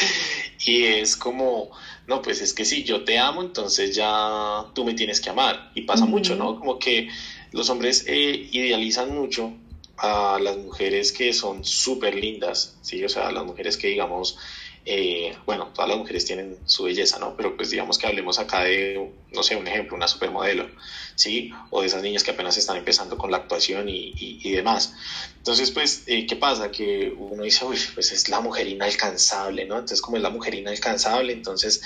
y 0.66 0.84
es 0.84 1.16
como, 1.16 1.70
no, 2.06 2.22
pues 2.22 2.40
es 2.40 2.54
que 2.54 2.64
si 2.64 2.82
yo 2.82 3.04
te 3.04 3.18
amo, 3.18 3.42
entonces 3.42 3.94
ya 3.94 4.64
tú 4.74 4.84
me 4.84 4.94
tienes 4.94 5.20
que 5.20 5.30
amar. 5.30 5.70
Y 5.74 5.82
pasa 5.82 6.06
mucho, 6.06 6.34
¿no? 6.34 6.58
Como 6.58 6.78
que 6.78 7.08
los 7.52 7.68
hombres 7.68 8.04
eh, 8.08 8.48
idealizan 8.52 9.14
mucho 9.14 9.52
a 9.96 10.38
las 10.40 10.56
mujeres 10.56 11.12
que 11.12 11.32
son 11.32 11.64
súper 11.64 12.14
lindas, 12.14 12.76
¿sí? 12.82 13.04
O 13.04 13.08
sea, 13.08 13.30
las 13.30 13.44
mujeres 13.44 13.76
que, 13.76 13.88
digamos, 13.88 14.36
eh, 14.86 15.34
bueno, 15.46 15.70
todas 15.74 15.88
las 15.88 15.98
mujeres 15.98 16.26
tienen 16.26 16.58
su 16.66 16.84
belleza, 16.84 17.18
¿no? 17.18 17.34
Pero 17.36 17.56
pues 17.56 17.70
digamos 17.70 17.96
que 17.96 18.06
hablemos 18.06 18.38
acá 18.38 18.64
de, 18.64 19.12
no 19.32 19.42
sé, 19.42 19.56
un 19.56 19.66
ejemplo, 19.66 19.96
una 19.96 20.08
supermodelo, 20.08 20.68
¿sí? 21.14 21.52
O 21.70 21.80
de 21.80 21.86
esas 21.86 22.02
niñas 22.02 22.22
que 22.22 22.32
apenas 22.32 22.58
están 22.58 22.76
empezando 22.76 23.16
con 23.16 23.30
la 23.30 23.38
actuación 23.38 23.88
y, 23.88 24.12
y, 24.14 24.50
demás. 24.50 24.92
Entonces, 25.38 25.70
pues, 25.70 26.02
eh, 26.06 26.26
¿qué 26.26 26.36
pasa? 26.36 26.70
Que 26.70 27.14
uno 27.16 27.44
dice, 27.44 27.64
uy, 27.64 27.78
pues 27.94 28.12
es 28.12 28.28
la 28.28 28.40
mujer 28.40 28.68
inalcanzable, 28.68 29.64
¿no? 29.64 29.76
Entonces, 29.76 30.02
como 30.02 30.18
es 30.18 30.22
la 30.22 30.30
mujer 30.30 30.54
inalcanzable, 30.54 31.32
entonces 31.32 31.80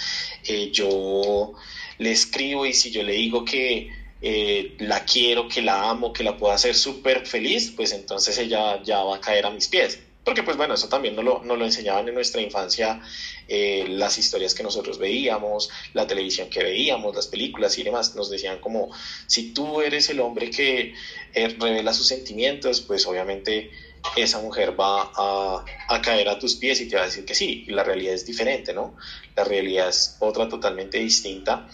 eh, 0.44 0.70
yo 0.72 1.52
le 1.98 2.10
escribo 2.10 2.66
y 2.66 2.72
si 2.72 2.90
yo 2.90 3.04
le 3.04 3.12
digo 3.12 3.44
que 3.44 3.92
la 4.20 5.04
quiero, 5.04 5.48
que 5.48 5.62
la 5.62 5.90
amo, 5.90 6.12
que 6.12 6.24
la 6.24 6.36
puedo 6.36 6.52
hacer 6.52 6.74
súper 6.74 7.26
feliz, 7.26 7.72
pues 7.76 7.92
entonces 7.92 8.36
ella 8.38 8.82
ya 8.82 9.02
va 9.02 9.16
a 9.16 9.20
caer 9.20 9.46
a 9.46 9.50
mis 9.50 9.68
pies. 9.68 10.00
Porque 10.28 10.42
pues 10.42 10.58
bueno, 10.58 10.74
eso 10.74 10.90
también 10.90 11.16
nos 11.16 11.24
lo, 11.24 11.42
lo 11.42 11.64
enseñaban 11.64 12.06
en 12.06 12.12
nuestra 12.12 12.42
infancia, 12.42 13.00
eh, 13.48 13.86
las 13.88 14.18
historias 14.18 14.54
que 14.54 14.62
nosotros 14.62 14.98
veíamos, 14.98 15.70
la 15.94 16.06
televisión 16.06 16.50
que 16.50 16.62
veíamos, 16.62 17.16
las 17.16 17.28
películas 17.28 17.78
y 17.78 17.82
demás, 17.82 18.14
nos 18.14 18.28
decían 18.28 18.60
como, 18.60 18.90
si 19.26 19.54
tú 19.54 19.80
eres 19.80 20.10
el 20.10 20.20
hombre 20.20 20.50
que 20.50 20.92
eh, 21.32 21.56
revela 21.58 21.94
sus 21.94 22.08
sentimientos, 22.08 22.82
pues 22.82 23.06
obviamente 23.06 23.70
esa 24.16 24.40
mujer 24.40 24.78
va 24.78 25.10
a, 25.14 25.64
a, 25.88 26.02
caer 26.02 26.28
a 26.28 26.38
tus 26.38 26.56
pies 26.56 26.80
y 26.80 26.88
te 26.88 26.96
va 26.96 27.02
a 27.02 27.06
decir 27.06 27.24
que 27.24 27.34
sí, 27.34 27.64
y 27.66 27.70
la 27.72 27.84
realidad 27.84 28.14
es 28.14 28.26
diferente, 28.26 28.72
¿no? 28.72 28.96
La 29.36 29.44
realidad 29.44 29.88
es 29.88 30.16
otra 30.20 30.48
totalmente 30.48 30.98
distinta 30.98 31.68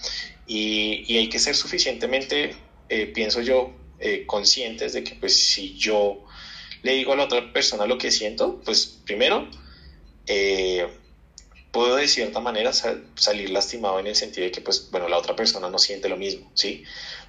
y, 0.47 1.05
y 1.07 1.19
hay 1.19 1.29
que 1.29 1.39
ser 1.39 1.55
suficientemente, 1.55 2.57
eh, 2.89 3.07
pienso 3.07 3.41
yo, 3.41 3.73
conscientes 4.27 4.93
de 4.93 5.03
que 5.03 5.15
pues 5.15 5.35
si 5.35 5.79
yo 5.79 6.25
le 6.85 6.93
digo 6.93 7.15
a 7.15 7.17
la 7.17 7.25
otra 7.25 7.53
persona 7.53 7.87
lo 7.87 7.97
que 7.97 8.11
siento, 8.11 8.61
pues 8.63 9.01
primero, 9.07 9.49
eh, 10.27 10.87
puedo 11.73 11.97
de 11.97 12.07
cierta 12.07 12.41
manera 12.41 12.73
salir 12.73 13.51
lastimado 13.51 13.99
en 13.99 14.07
el 14.07 14.15
sentido 14.15 14.45
de 14.45 14.53
que, 14.53 14.61
pues, 14.61 14.91
bueno, 14.91 15.09
la 15.09 15.19
otra 15.19 15.35
persona 15.35 15.71
no 15.71 15.79
siente 15.79 16.11
lo 16.11 16.17
mismo, 16.17 16.51
¿sí? 16.55 16.85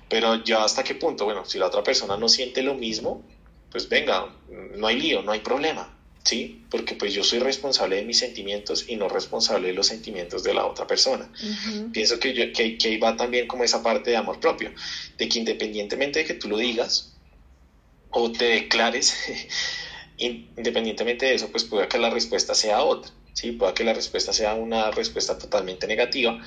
Pero 0.10 0.44
ya 0.44 0.64
hasta 0.64 0.84
qué 0.84 0.94
punto, 0.94 1.24
bueno, 1.24 1.46
si 1.46 1.58
la 1.58 1.68
otra 1.68 1.84
persona 1.84 2.18
no 2.18 2.28
siente 2.28 2.62
lo 2.62 2.75
mismo, 2.75 3.24
pues 3.75 3.89
venga, 3.89 4.34
no 4.77 4.88
hay 4.88 4.98
lío, 4.98 5.22
no 5.22 5.34
hay 5.34 5.41
problema, 5.41 5.94
¿sí? 6.24 6.63
Porque 6.72 6.96
pues 6.96 7.13
yo 7.13 7.25
soy 7.25 7.39
responsable 7.39 7.98
de 7.98 8.03
mis 8.03 8.17
sentimientos 8.17 8.86
y 8.88 8.96
no 8.96 9.10
responsable 9.10 9.67
de 9.67 9.74
los 9.74 9.88
sentimientos 9.88 10.44
de 10.44 10.53
la 10.53 10.65
otra 10.65 10.88
persona. 10.88 11.29
Pienso 11.91 12.17
que, 12.17 12.34
yo, 12.34 12.53
que, 12.53 12.77
que 12.77 12.88
ahí 12.88 12.98
va 12.98 13.17
también 13.17 13.48
como 13.48 13.65
esa 13.65 13.84
parte 13.84 14.12
de 14.12 14.15
amor 14.15 14.39
propio, 14.39 14.72
de 15.17 15.27
que 15.27 15.39
independientemente 15.39 16.20
de 16.20 16.25
que 16.25 16.36
tú 16.36 16.48
lo 16.48 16.58
digas 16.58 17.17
o 18.12 18.32
te 18.32 18.46
declares, 18.46 19.13
independientemente 20.17 21.25
de 21.25 21.36
eso, 21.36 21.50
pues 21.51 21.65
puede 21.65 21.89
que 21.89 21.98
la 21.98 22.12
respuesta 22.12 22.55
sea 22.55 22.82
otra, 22.82 23.12
¿sí? 23.34 23.51
Puede 23.51 23.74
que 23.74 23.84
la 23.84 23.94
respuesta 23.94 24.32
sea 24.32 24.53
una 24.53 24.89
respuesta 24.91 25.38
totalmente 25.38 25.86
negativa 25.86 26.41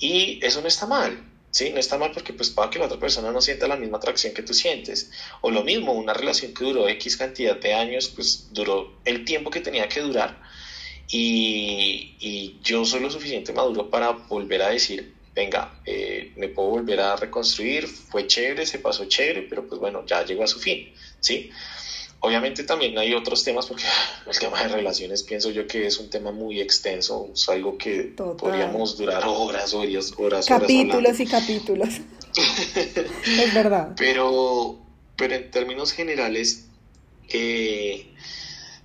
y 0.00 0.44
eso 0.44 0.60
no 0.60 0.66
está 0.66 0.88
mal, 0.88 1.22
¿sí? 1.54 1.70
No 1.70 1.78
está 1.78 1.96
mal 1.98 2.10
porque 2.12 2.32
pues 2.32 2.50
para 2.50 2.68
que 2.70 2.78
la 2.80 2.86
otra 2.86 2.98
persona 2.98 3.30
no 3.32 3.40
sienta 3.40 3.68
la 3.68 3.76
misma 3.76 3.98
atracción 3.98 4.34
que 4.34 4.42
tú 4.42 4.52
sientes. 4.54 5.10
O 5.40 5.50
lo 5.50 5.62
mismo, 5.62 5.92
una 5.92 6.12
relación 6.12 6.52
que 6.52 6.64
duró 6.64 6.88
X 6.88 7.16
cantidad 7.16 7.56
de 7.56 7.72
años, 7.74 8.08
pues 8.08 8.48
duró 8.52 8.90
el 9.04 9.24
tiempo 9.24 9.50
que 9.50 9.60
tenía 9.60 9.88
que 9.88 10.00
durar. 10.00 10.40
Y, 11.08 12.16
y 12.18 12.58
yo 12.62 12.84
soy 12.84 13.00
lo 13.00 13.10
suficiente 13.10 13.52
maduro 13.52 13.88
para 13.90 14.10
volver 14.12 14.62
a 14.62 14.70
decir, 14.70 15.14
venga, 15.34 15.80
eh, 15.84 16.32
me 16.36 16.48
puedo 16.48 16.70
volver 16.70 17.00
a 17.00 17.16
reconstruir, 17.16 17.86
fue 17.88 18.26
chévere, 18.26 18.66
se 18.66 18.78
pasó 18.80 19.04
chévere, 19.06 19.42
pero 19.42 19.66
pues 19.66 19.80
bueno, 19.80 20.04
ya 20.06 20.24
llegó 20.24 20.44
a 20.44 20.48
su 20.48 20.58
fin, 20.60 20.92
¿sí? 21.20 21.50
Obviamente 22.24 22.64
también 22.64 22.96
hay 22.96 23.12
otros 23.12 23.44
temas, 23.44 23.66
porque 23.66 23.84
el 24.26 24.38
tema 24.38 24.62
de 24.62 24.68
relaciones 24.68 25.22
pienso 25.22 25.50
yo 25.50 25.66
que 25.66 25.86
es 25.86 25.98
un 25.98 26.08
tema 26.08 26.32
muy 26.32 26.58
extenso, 26.58 27.28
es 27.34 27.46
algo 27.50 27.76
que 27.76 28.14
podríamos 28.38 28.96
durar 28.96 29.24
horas, 29.26 29.74
horas, 29.74 30.14
horas. 30.16 30.46
Capítulos 30.46 31.20
y 31.20 31.26
capítulos. 31.26 31.88
es 33.26 33.54
verdad. 33.54 33.92
Pero, 33.98 34.78
pero 35.16 35.34
en 35.34 35.50
términos 35.50 35.92
generales, 35.92 36.64
eh, 37.28 38.06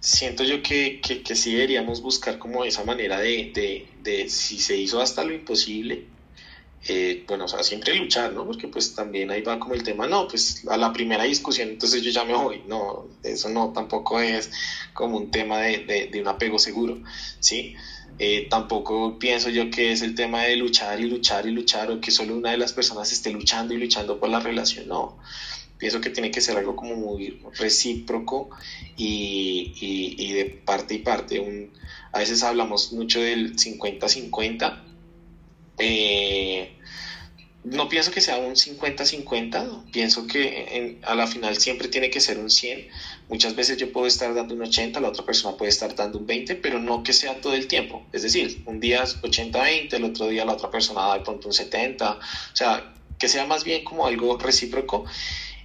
siento 0.02 0.44
yo 0.44 0.62
que, 0.62 1.00
que, 1.00 1.24
que, 1.24 1.36
sí 1.36 1.54
deberíamos 1.54 2.02
buscar 2.02 2.40
como 2.40 2.66
esa 2.66 2.84
manera 2.84 3.20
de, 3.20 3.52
de, 3.56 3.88
de 4.04 4.30
si 4.30 4.60
se 4.60 4.76
hizo 4.76 5.00
hasta 5.00 5.24
lo 5.24 5.34
imposible, 5.34 6.04
eh, 6.88 7.26
bueno, 7.28 7.46
o 7.46 7.48
sea, 7.48 7.62
siempre 7.62 7.94
luchar, 7.96 8.32
¿no? 8.32 8.46
Porque 8.46 8.68
pues 8.68 8.96
también 8.96 9.30
ahí 9.32 9.42
va 9.42 9.60
como 9.60 9.74
el 9.74 9.84
tema, 9.84 10.08
no, 10.08 10.28
pues 10.28 10.66
a 10.70 10.78
la 10.78 10.94
primera 10.94 11.26
discusión, 11.26 11.70
entonces 11.70 12.02
yo 12.02 12.10
ya 12.12 12.24
me 12.24 12.34
voy, 12.34 12.64
no, 12.68 13.06
eso 13.24 13.50
no, 13.50 13.74
tampoco 13.74 14.20
es 14.22 14.50
como 14.94 15.18
un 15.18 15.30
tema 15.30 15.60
de, 15.60 16.10
de, 16.12 16.22
un 16.22 16.28
apego 16.28 16.58
seguro, 16.58 17.02
¿sí? 17.40 17.76
Eh, 18.18 18.48
tampoco 18.50 19.18
pienso 19.20 19.50
yo 19.50 19.70
que 19.70 19.92
es 19.92 20.02
el 20.02 20.16
tema 20.16 20.44
de 20.44 20.56
luchar 20.58 21.00
y 21.00 21.06
luchar 21.06 21.46
y 21.48 21.52
luchar 21.52 21.92
o 21.92 22.02
que 22.02 22.12
solo 22.12 22.36
una 22.36 22.52
de 22.52 22.58
las 22.58 22.74
personas 22.74 23.12
esté 23.12 23.32
luchando 23.32 23.74
y 23.74 23.78
luchando 23.78 24.20
por 24.20 24.30
la 24.30 24.40
relación, 24.40 24.88
no. 24.88 25.18
Pienso 25.78 26.02
que 26.02 26.10
tiene 26.10 26.30
que 26.32 26.42
ser 26.42 26.58
algo 26.58 26.76
como 26.76 26.96
muy 26.96 27.42
recíproco 27.58 28.50
y, 28.98 29.74
y, 29.80 30.16
y 30.18 30.34
de 30.34 30.46
parte 30.46 30.96
y 30.96 31.00
parte. 31.00 31.40
Un, 31.40 31.72
a 32.12 32.20
veces 32.20 32.44
hablamos 32.44 32.92
mucho 32.92 33.22
del 33.22 33.56
50-50 33.56 34.89
eh, 35.80 36.72
no 37.64 37.90
pienso 37.90 38.12
que 38.12 38.22
sea 38.22 38.38
un 38.38 38.56
50-50, 38.56 39.92
pienso 39.92 40.28
que 40.28 41.00
a 41.04 41.14
la 41.16 41.28
final 41.28 41.58
siempre 41.58 41.88
tiene 41.88 42.10
que 42.10 42.22
ser 42.22 42.40
un 42.40 42.50
100. 42.50 42.88
Muchas 43.28 43.56
veces 43.56 43.78
yo 43.78 43.92
puedo 43.92 44.08
estar 44.08 44.34
dando 44.34 44.56
un 44.56 44.62
80, 44.62 45.00
la 45.00 45.10
otra 45.10 45.26
persona 45.26 45.58
puede 45.58 45.70
estar 45.70 45.94
dando 45.96 46.20
un 46.20 46.26
20, 46.26 46.56
pero 46.56 46.80
no 46.80 47.04
que 47.04 47.14
sea 47.14 47.42
todo 47.42 47.54
el 47.54 47.68
tiempo. 47.68 48.06
Es 48.14 48.24
decir, 48.24 48.64
un 48.66 48.80
día 48.80 49.04
es 49.04 49.22
80-20, 49.22 49.94
el 49.94 50.04
otro 50.06 50.28
día 50.28 50.46
la 50.46 50.54
otra 50.54 50.72
persona 50.72 51.02
da 51.02 51.14
de 51.16 51.22
pronto 51.22 51.48
un 51.50 51.54
70. 51.54 52.12
O 52.12 52.20
sea, 52.54 52.94
que 53.18 53.28
sea 53.28 53.46
más 53.46 53.64
bien 53.64 53.84
como 53.84 54.08
algo 54.08 54.38
recíproco 54.38 55.06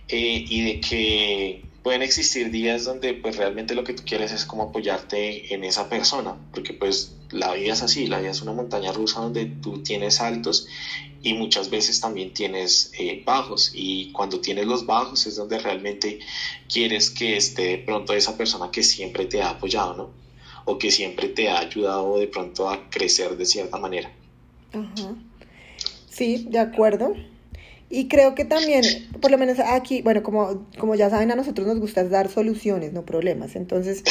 eh, 0.08 0.44
y 0.48 0.60
de 0.62 0.80
que 0.80 1.64
pueden 1.84 2.00
existir 2.00 2.50
días 2.50 2.84
donde 2.84 3.12
pues 3.12 3.36
realmente 3.36 3.74
lo 3.74 3.84
que 3.84 3.92
tú 3.92 4.04
quieres 4.06 4.32
es 4.32 4.46
como 4.46 4.64
apoyarte 4.64 5.54
en 5.54 5.64
esa 5.64 5.90
persona, 5.90 6.34
porque 6.52 6.72
pues 6.72 7.14
la 7.30 7.52
vida 7.52 7.74
es 7.74 7.82
así, 7.82 8.06
la 8.06 8.20
vida 8.20 8.30
es 8.30 8.40
una 8.40 8.54
montaña 8.54 8.90
rusa 8.90 9.20
donde 9.20 9.44
tú 9.44 9.82
tienes 9.82 10.22
altos 10.22 10.66
y 11.22 11.34
muchas 11.34 11.68
veces 11.68 12.00
también 12.00 12.32
tienes 12.32 12.90
eh, 12.98 13.22
bajos 13.26 13.70
y 13.74 14.12
cuando 14.12 14.40
tienes 14.40 14.64
los 14.64 14.86
bajos 14.86 15.26
es 15.26 15.36
donde 15.36 15.58
realmente 15.58 16.20
quieres 16.72 17.10
que 17.10 17.36
esté 17.36 17.64
de 17.64 17.78
pronto 17.78 18.14
esa 18.14 18.34
persona 18.38 18.70
que 18.70 18.82
siempre 18.82 19.26
te 19.26 19.42
ha 19.42 19.50
apoyado, 19.50 19.94
¿no? 19.94 20.10
O 20.64 20.78
que 20.78 20.90
siempre 20.90 21.28
te 21.28 21.50
ha 21.50 21.58
ayudado 21.58 22.16
de 22.16 22.28
pronto 22.28 22.70
a 22.70 22.88
crecer 22.88 23.36
de 23.36 23.44
cierta 23.44 23.76
manera. 23.76 24.10
Sí, 26.08 26.46
de 26.48 26.60
acuerdo. 26.60 27.14
Y 27.94 28.08
creo 28.08 28.34
que 28.34 28.44
también, 28.44 28.82
por 29.20 29.30
lo 29.30 29.38
menos 29.38 29.60
aquí, 29.60 30.02
bueno, 30.02 30.24
como, 30.24 30.66
como 30.78 30.96
ya 30.96 31.10
saben, 31.10 31.30
a 31.30 31.36
nosotros 31.36 31.64
nos 31.64 31.78
gusta 31.78 32.02
dar 32.02 32.28
soluciones, 32.28 32.92
no 32.92 33.04
problemas. 33.04 33.54
Entonces, 33.54 34.02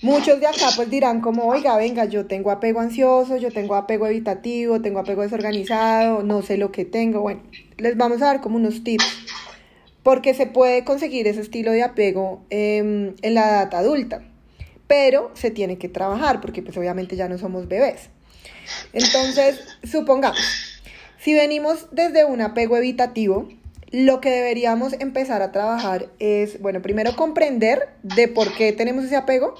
muchos 0.00 0.40
de 0.40 0.46
acá 0.46 0.70
pues 0.74 0.88
dirán 0.88 1.20
como, 1.20 1.44
oiga, 1.44 1.76
venga, 1.76 2.06
yo 2.06 2.24
tengo 2.24 2.50
apego 2.50 2.80
ansioso, 2.80 3.36
yo 3.36 3.50
tengo 3.50 3.74
apego 3.74 4.06
evitativo, 4.06 4.80
tengo 4.80 5.00
apego 5.00 5.20
desorganizado, 5.20 6.22
no 6.22 6.40
sé 6.40 6.56
lo 6.56 6.72
que 6.72 6.86
tengo. 6.86 7.20
Bueno, 7.20 7.42
les 7.76 7.94
vamos 7.98 8.22
a 8.22 8.26
dar 8.26 8.40
como 8.40 8.56
unos 8.56 8.82
tips. 8.82 9.04
Porque 10.02 10.32
se 10.32 10.46
puede 10.46 10.82
conseguir 10.82 11.28
ese 11.28 11.42
estilo 11.42 11.72
de 11.72 11.82
apego 11.82 12.42
em, 12.48 13.14
en 13.20 13.34
la 13.34 13.48
edad 13.50 13.74
adulta. 13.74 14.22
Pero 14.86 15.30
se 15.34 15.50
tiene 15.50 15.76
que 15.76 15.90
trabajar 15.90 16.40
porque 16.40 16.62
pues 16.62 16.74
obviamente 16.78 17.16
ya 17.16 17.28
no 17.28 17.36
somos 17.36 17.68
bebés. 17.68 18.08
Entonces, 18.94 19.60
supongamos 19.84 20.71
si 21.22 21.34
venimos 21.34 21.86
desde 21.92 22.24
un 22.24 22.40
apego 22.40 22.76
evitativo, 22.76 23.48
lo 23.92 24.20
que 24.20 24.30
deberíamos 24.30 24.94
empezar 24.94 25.42
a 25.42 25.52
trabajar 25.52 26.08
es, 26.18 26.60
bueno, 26.60 26.82
primero 26.82 27.14
comprender 27.14 27.90
de 28.02 28.26
por 28.26 28.54
qué 28.54 28.72
tenemos 28.72 29.04
ese 29.04 29.16
apego 29.16 29.54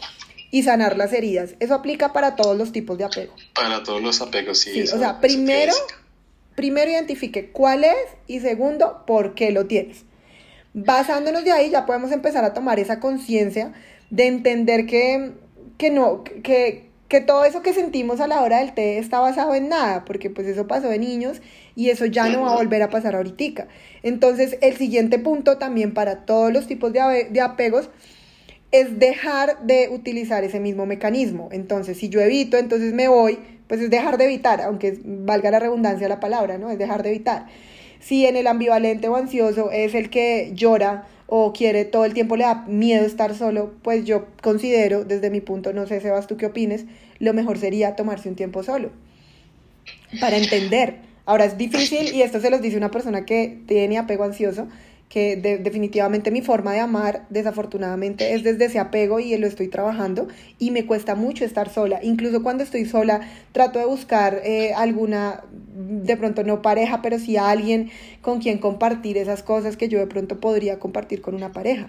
y 0.50 0.62
sanar 0.62 0.96
las 0.96 1.12
heridas. 1.12 1.54
Eso 1.60 1.74
aplica 1.74 2.12
para 2.12 2.34
todos 2.34 2.56
los 2.56 2.72
tipos 2.72 2.98
de 2.98 3.04
apego. 3.04 3.34
Para 3.54 3.82
todos 3.82 4.02
los 4.02 4.20
apegos, 4.20 4.58
sí. 4.58 4.82
o 4.82 4.98
sea, 4.98 5.20
primero, 5.20 5.72
primero 6.56 6.90
identifique 6.90 7.50
cuál 7.50 7.84
es 7.84 7.96
y 8.26 8.40
segundo, 8.40 9.04
por 9.06 9.34
qué 9.34 9.52
lo 9.52 9.66
tienes. 9.66 10.04
Basándonos 10.74 11.44
de 11.44 11.52
ahí 11.52 11.70
ya 11.70 11.86
podemos 11.86 12.10
empezar 12.12 12.44
a 12.44 12.54
tomar 12.54 12.80
esa 12.80 12.98
conciencia 12.98 13.72
de 14.10 14.26
entender 14.26 14.86
que, 14.86 15.32
que 15.78 15.90
no, 15.90 16.24
que, 16.24 16.90
que 17.12 17.20
todo 17.20 17.44
eso 17.44 17.60
que 17.60 17.74
sentimos 17.74 18.22
a 18.22 18.26
la 18.26 18.40
hora 18.40 18.60
del 18.60 18.72
té 18.72 18.96
está 18.96 19.20
basado 19.20 19.54
en 19.54 19.68
nada, 19.68 20.02
porque 20.06 20.30
pues 20.30 20.46
eso 20.46 20.66
pasó 20.66 20.88
de 20.88 20.98
niños 20.98 21.42
y 21.76 21.90
eso 21.90 22.06
ya 22.06 22.26
no 22.30 22.40
va 22.40 22.54
a 22.54 22.56
volver 22.56 22.82
a 22.82 22.88
pasar 22.88 23.14
ahorita. 23.14 23.68
Entonces, 24.02 24.56
el 24.62 24.78
siguiente 24.78 25.18
punto 25.18 25.58
también 25.58 25.92
para 25.92 26.24
todos 26.24 26.50
los 26.50 26.66
tipos 26.66 26.90
de, 26.90 27.28
de 27.30 27.40
apegos 27.42 27.90
es 28.70 28.98
dejar 28.98 29.62
de 29.62 29.90
utilizar 29.90 30.42
ese 30.42 30.58
mismo 30.58 30.86
mecanismo. 30.86 31.50
Entonces, 31.52 31.98
si 31.98 32.08
yo 32.08 32.18
evito, 32.22 32.56
entonces 32.56 32.94
me 32.94 33.08
voy, 33.08 33.38
pues 33.66 33.82
es 33.82 33.90
dejar 33.90 34.16
de 34.16 34.24
evitar, 34.24 34.62
aunque 34.62 34.98
valga 35.04 35.50
la 35.50 35.58
redundancia 35.58 36.08
la 36.08 36.18
palabra, 36.18 36.56
¿no? 36.56 36.70
Es 36.70 36.78
dejar 36.78 37.02
de 37.02 37.10
evitar. 37.10 37.44
Si 38.00 38.24
en 38.24 38.36
el 38.36 38.46
ambivalente 38.46 39.08
o 39.08 39.16
ansioso 39.16 39.70
es 39.70 39.94
el 39.94 40.08
que 40.08 40.52
llora 40.54 41.06
o 41.34 41.54
quiere 41.54 41.86
todo 41.86 42.04
el 42.04 42.12
tiempo 42.12 42.36
le 42.36 42.44
da 42.44 42.66
miedo 42.68 43.06
estar 43.06 43.34
solo, 43.34 43.72
pues 43.82 44.04
yo 44.04 44.26
considero, 44.42 45.02
desde 45.02 45.30
mi 45.30 45.40
punto, 45.40 45.72
no 45.72 45.86
sé, 45.86 45.98
Sebas, 45.98 46.26
tú 46.26 46.36
qué 46.36 46.44
opines, 46.44 46.84
lo 47.20 47.32
mejor 47.32 47.56
sería 47.56 47.96
tomarse 47.96 48.28
un 48.28 48.34
tiempo 48.34 48.62
solo 48.62 48.90
para 50.20 50.36
entender. 50.36 50.96
Ahora 51.24 51.46
es 51.46 51.56
difícil 51.56 52.14
y 52.14 52.20
esto 52.20 52.38
se 52.38 52.50
los 52.50 52.60
dice 52.60 52.76
una 52.76 52.90
persona 52.90 53.24
que 53.24 53.62
tiene 53.66 53.96
apego 53.96 54.24
ansioso, 54.24 54.68
que 55.12 55.36
definitivamente 55.36 56.30
mi 56.30 56.40
forma 56.40 56.72
de 56.72 56.80
amar, 56.80 57.26
desafortunadamente, 57.28 58.32
es 58.32 58.42
desde 58.42 58.64
ese 58.64 58.78
apego 58.78 59.20
y 59.20 59.36
lo 59.36 59.46
estoy 59.46 59.68
trabajando 59.68 60.26
y 60.58 60.70
me 60.70 60.86
cuesta 60.86 61.14
mucho 61.14 61.44
estar 61.44 61.70
sola. 61.70 62.00
Incluso 62.02 62.42
cuando 62.42 62.64
estoy 62.64 62.86
sola, 62.86 63.20
trato 63.52 63.78
de 63.78 63.84
buscar 63.84 64.40
eh, 64.42 64.72
alguna, 64.72 65.44
de 65.74 66.16
pronto 66.16 66.44
no 66.44 66.62
pareja, 66.62 67.02
pero 67.02 67.18
sí 67.18 67.36
alguien 67.36 67.90
con 68.22 68.40
quien 68.40 68.56
compartir 68.56 69.18
esas 69.18 69.42
cosas 69.42 69.76
que 69.76 69.90
yo 69.90 69.98
de 69.98 70.06
pronto 70.06 70.40
podría 70.40 70.78
compartir 70.78 71.20
con 71.20 71.34
una 71.34 71.52
pareja. 71.52 71.88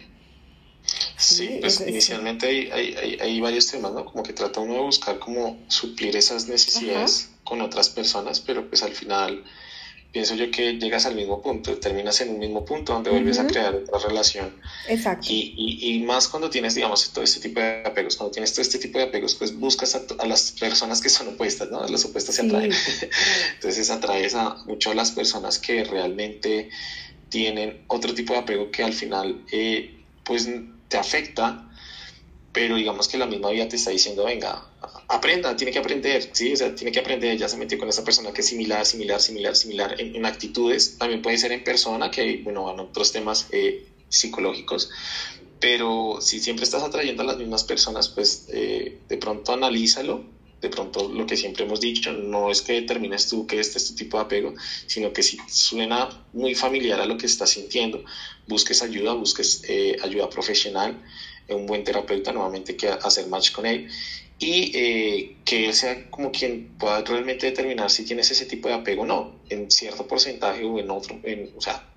Sí, 1.15 1.59
pues 1.61 1.79
inicialmente 1.87 2.45
hay, 2.45 2.69
hay, 2.71 3.17
hay, 3.21 3.39
varios 3.39 3.67
temas, 3.67 3.93
¿no? 3.93 4.03
Como 4.03 4.23
que 4.23 4.33
trata 4.33 4.59
uno 4.59 4.73
de 4.73 4.81
buscar 4.81 5.19
como 5.19 5.57
suplir 5.69 6.17
esas 6.17 6.49
necesidades 6.49 7.29
con 7.45 7.61
otras 7.61 7.87
personas, 7.87 8.41
pero 8.41 8.67
pues 8.67 8.83
al 8.83 8.91
final 8.91 9.45
pienso 10.13 10.35
yo 10.35 10.51
que 10.51 10.73
llegas 10.73 11.07
al 11.07 11.15
mismo 11.15 11.41
punto, 11.41 11.75
terminas 11.79 12.21
en 12.21 12.29
un 12.29 12.39
mismo 12.39 12.63
punto 12.63 12.93
donde 12.93 13.09
vuelves 13.09 13.39
a 13.39 13.47
crear 13.47 13.73
otra 13.73 13.97
relación. 14.07 14.61
Exacto. 14.87 15.25
Y, 15.27 15.55
y, 15.57 15.95
y, 15.95 16.03
más 16.03 16.27
cuando 16.27 16.51
tienes, 16.51 16.75
digamos, 16.75 17.09
todo 17.11 17.23
este 17.23 17.39
tipo 17.39 17.59
de 17.59 17.81
apegos, 17.83 18.15
cuando 18.15 18.31
tienes 18.31 18.53
todo 18.53 18.61
este 18.61 18.77
tipo 18.77 18.99
de 18.99 19.05
apegos, 19.05 19.33
pues 19.33 19.57
buscas 19.57 19.95
a, 19.95 20.01
a 20.19 20.27
las 20.27 20.51
personas 20.51 21.01
que 21.01 21.09
son 21.09 21.29
opuestas, 21.29 21.71
¿no? 21.71 21.85
Las 21.87 22.05
opuestas 22.05 22.35
se 22.35 22.43
atraen. 22.43 22.71
Entonces 23.55 23.89
atraes 23.89 24.35
a 24.35 24.55
mucho 24.67 24.91
a 24.91 24.93
las 24.93 25.11
personas 25.11 25.57
que 25.57 25.83
realmente 25.83 26.69
tienen 27.29 27.83
otro 27.87 28.13
tipo 28.13 28.33
de 28.33 28.39
apego 28.39 28.69
que 28.69 28.83
al 28.83 28.93
final, 28.93 29.43
eh, 29.51 29.99
pues 30.23 30.47
te 30.89 30.97
afecta, 30.97 31.71
pero 32.51 32.75
digamos 32.75 33.07
que 33.07 33.17
la 33.17 33.25
misma 33.25 33.49
vida 33.49 33.67
te 33.67 33.77
está 33.77 33.89
diciendo, 33.89 34.25
venga, 34.25 34.63
aprenda, 35.13 35.55
tiene 35.55 35.71
que 35.71 35.79
aprender, 35.79 36.29
¿sí? 36.31 36.53
O 36.53 36.55
sea, 36.55 36.73
tiene 36.73 36.91
que 36.91 36.99
aprender, 36.99 37.37
ya 37.37 37.47
se 37.47 37.57
metió 37.57 37.77
con 37.77 37.89
esa 37.89 38.03
persona 38.03 38.31
que 38.31 38.41
es 38.41 38.47
similar, 38.47 38.85
similar, 38.85 39.19
similar, 39.21 39.55
similar 39.55 39.95
en, 39.99 40.25
actitudes, 40.25 40.97
también 40.97 41.21
puede 41.21 41.37
ser 41.37 41.51
en 41.51 41.63
persona, 41.63 42.09
que, 42.09 42.37
bueno, 42.43 42.63
van 42.63 42.79
otros 42.79 43.11
temas 43.11 43.45
eh, 43.51 43.85
psicológicos, 44.09 44.89
pero 45.59 46.17
si 46.19 46.39
siempre 46.39 46.63
estás 46.63 46.83
atrayendo 46.83 47.21
a 47.21 47.25
las 47.25 47.37
mismas 47.37 47.63
personas, 47.63 48.09
pues 48.09 48.45
eh, 48.49 48.97
de 49.07 49.17
pronto 49.17 49.53
analízalo, 49.53 50.21
de 50.61 50.69
pronto 50.69 51.09
lo 51.09 51.25
que 51.25 51.35
siempre 51.35 51.63
hemos 51.65 51.81
dicho, 51.81 52.11
no 52.11 52.49
es 52.49 52.61
que 52.61 52.73
determines 52.73 53.27
tú 53.27 53.45
que 53.45 53.59
este 53.59 53.77
es 53.77 53.87
tu 53.87 53.95
tipo 53.95 54.17
de 54.17 54.23
apego, 54.23 54.53
sino 54.87 55.11
que 55.11 55.21
si 55.21 55.37
suena 55.47 56.09
muy 56.31 56.55
familiar 56.55 57.01
a 57.01 57.05
lo 57.05 57.17
que 57.17 57.25
estás 57.25 57.49
sintiendo, 57.51 58.03
busques 58.47 58.81
ayuda, 58.81 59.13
busques 59.13 59.61
eh, 59.67 59.95
ayuda 60.01 60.29
profesional, 60.29 60.97
un 61.49 61.65
buen 61.65 61.83
terapeuta 61.83 62.31
nuevamente 62.31 62.75
que 62.75 62.87
hacer 62.87 63.27
match 63.27 63.51
con 63.51 63.65
él 63.65 63.89
y 64.43 64.71
eh, 64.73 65.35
que 65.45 65.65
él 65.67 65.73
sea 65.73 66.09
como 66.09 66.31
quien 66.31 66.75
pueda 66.77 67.01
realmente 67.01 67.45
determinar 67.45 67.89
si 67.89 68.03
tienes 68.03 68.29
ese 68.29 68.45
tipo 68.45 68.67
de 68.67 68.73
apego 68.73 69.03
o 69.03 69.05
no, 69.05 69.39
en 69.49 69.71
cierto 69.71 70.05
porcentaje 70.05 70.65
o 70.65 70.79
en 70.79 70.89
otro, 70.91 71.17
en, 71.23 71.51
o 71.55 71.61
sea, 71.61 71.89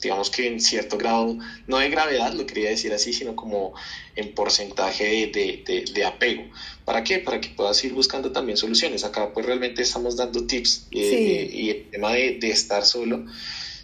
digamos 0.00 0.28
que 0.30 0.48
en 0.48 0.60
cierto 0.60 0.98
grado, 0.98 1.38
no 1.68 1.78
de 1.78 1.88
gravedad, 1.90 2.32
lo 2.32 2.44
quería 2.44 2.70
decir 2.70 2.92
así, 2.92 3.12
sino 3.12 3.36
como 3.36 3.72
en 4.16 4.34
porcentaje 4.34 5.28
de, 5.32 5.62
de, 5.64 5.84
de, 5.92 6.04
apego. 6.04 6.42
¿Para 6.84 7.04
qué? 7.04 7.20
Para 7.20 7.40
que 7.40 7.50
puedas 7.50 7.82
ir 7.84 7.92
buscando 7.92 8.32
también 8.32 8.58
soluciones. 8.58 9.04
Acá 9.04 9.32
pues 9.32 9.46
realmente 9.46 9.82
estamos 9.82 10.16
dando 10.16 10.44
tips 10.44 10.88
eh, 10.90 11.48
y 11.52 11.70
el 11.70 11.90
tema 11.90 12.12
de, 12.14 12.38
de, 12.40 12.50
estar 12.50 12.84
solo, 12.84 13.24